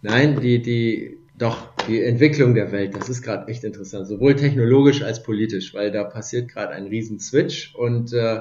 [0.00, 5.02] nein, die, die, doch, die Entwicklung der Welt, das ist gerade echt interessant, sowohl technologisch
[5.02, 8.40] als politisch, weil da passiert gerade ein riesen Switch und äh,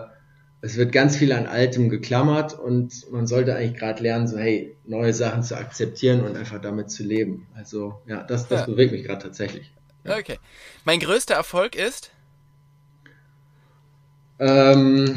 [0.62, 4.76] es wird ganz viel an Altem geklammert und man sollte eigentlich gerade lernen, so hey,
[4.86, 7.48] neue Sachen zu akzeptieren und einfach damit zu leben.
[7.56, 8.66] Also ja, das, das ja.
[8.66, 9.72] bewegt mich gerade tatsächlich.
[10.04, 10.18] Ja.
[10.18, 10.38] Okay.
[10.84, 12.12] Mein größter Erfolg ist?
[14.40, 15.16] Ähm,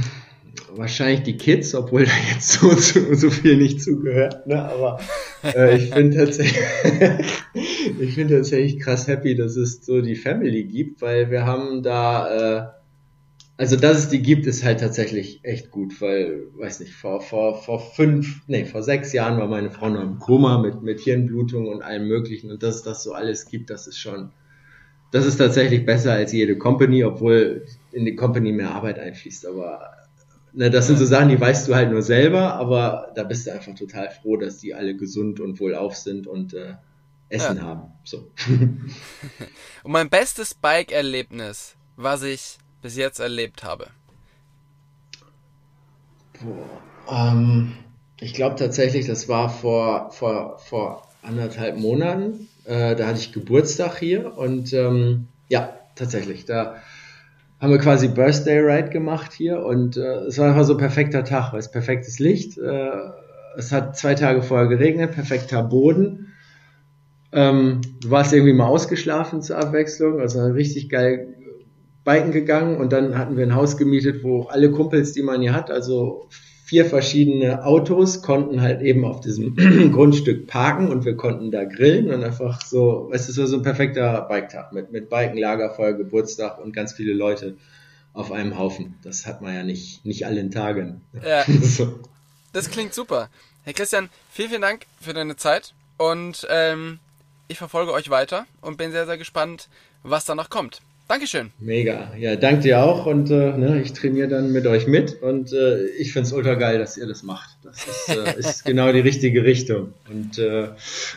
[0.70, 4.46] wahrscheinlich die Kids, obwohl da jetzt so, so, so viel nicht zugehört.
[4.46, 4.62] Ne?
[4.62, 5.00] Aber
[5.42, 6.62] äh, ich bin tatsächlich,
[8.00, 12.74] ich bin tatsächlich krass happy, dass es so die Family gibt, weil wir haben da
[12.76, 12.81] äh,
[13.62, 17.62] also dass es die gibt, ist halt tatsächlich echt gut, weil, weiß nicht, vor, vor,
[17.62, 21.68] vor fünf, nee, vor sechs Jahren war meine Frau noch im Koma mit, mit Hirnblutung
[21.68, 24.32] und allem möglichen und dass es das so alles gibt, das ist schon,
[25.12, 29.46] das ist tatsächlich besser als jede Company, obwohl in die Company mehr Arbeit einfließt.
[29.46, 29.92] Aber
[30.52, 33.52] ne, das sind so Sachen, die weißt du halt nur selber, aber da bist du
[33.52, 36.74] einfach total froh, dass die alle gesund und wohlauf sind und äh,
[37.28, 37.62] Essen ja.
[37.62, 37.92] haben.
[38.02, 38.28] So.
[39.84, 43.86] und mein bestes Bike-Erlebnis, was ich bis jetzt erlebt habe.
[47.10, 47.72] Ähm,
[48.20, 52.48] ich glaube tatsächlich, das war vor, vor, vor anderthalb Monaten.
[52.64, 56.76] Äh, da hatte ich Geburtstag hier und ähm, ja, tatsächlich, da
[57.60, 61.24] haben wir quasi Birthday Ride gemacht hier und äh, es war einfach so ein perfekter
[61.24, 62.90] Tag, weil es perfektes Licht, äh,
[63.56, 66.32] es hat zwei Tage vorher geregnet, perfekter Boden.
[67.32, 71.34] Ähm, du warst irgendwie mal ausgeschlafen zur Abwechslung, also richtig geil
[72.04, 75.54] Biken gegangen und dann hatten wir ein Haus gemietet, wo alle Kumpels, die man hier
[75.54, 76.28] hat, also
[76.64, 79.56] vier verschiedene Autos konnten halt eben auf diesem
[79.92, 84.22] Grundstück parken und wir konnten da grillen und einfach so, es ist so ein perfekter
[84.22, 87.56] Biketag mit, mit Biken, Lagerfeuer, Geburtstag und ganz viele Leute
[88.14, 88.94] auf einem Haufen.
[89.02, 91.02] Das hat man ja nicht, nicht allen Tagen.
[91.22, 91.44] Ja.
[91.62, 92.00] so.
[92.52, 93.28] Das klingt super.
[93.64, 96.98] Herr Christian, vielen, vielen Dank für deine Zeit und ähm,
[97.48, 99.68] ich verfolge euch weiter und bin sehr, sehr gespannt,
[100.02, 100.80] was da noch kommt.
[101.08, 101.50] Dankeschön.
[101.58, 102.12] Mega.
[102.18, 105.84] Ja, danke dir auch und äh, ne, ich trainiere dann mit euch mit und äh,
[105.98, 107.50] ich finde es ultra geil, dass ihr das macht.
[107.62, 109.92] Das ist, äh, ist genau die richtige Richtung.
[110.08, 110.68] Und äh,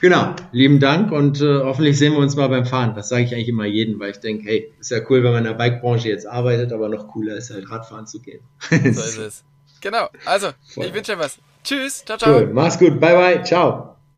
[0.01, 2.93] genau, lieben Dank und äh, hoffentlich sehen wir uns mal beim Fahren.
[2.95, 5.45] Das sage ich eigentlich immer jedem, weil ich denke, hey, ist ja cool, wenn man
[5.45, 8.41] in der Bikebranche jetzt arbeitet, aber noch cooler ist halt Radfahren zu gehen.
[8.69, 9.43] so ist es.
[9.81, 10.09] Genau.
[10.25, 10.87] Also, Voll.
[10.87, 11.37] ich wünsche dir was.
[11.63, 12.03] Tschüss.
[12.05, 12.39] Ciao, ciao.
[12.39, 12.49] Cool.
[12.53, 12.99] Mach's gut.
[12.99, 13.43] Bye, bye.
[13.43, 13.94] Ciao.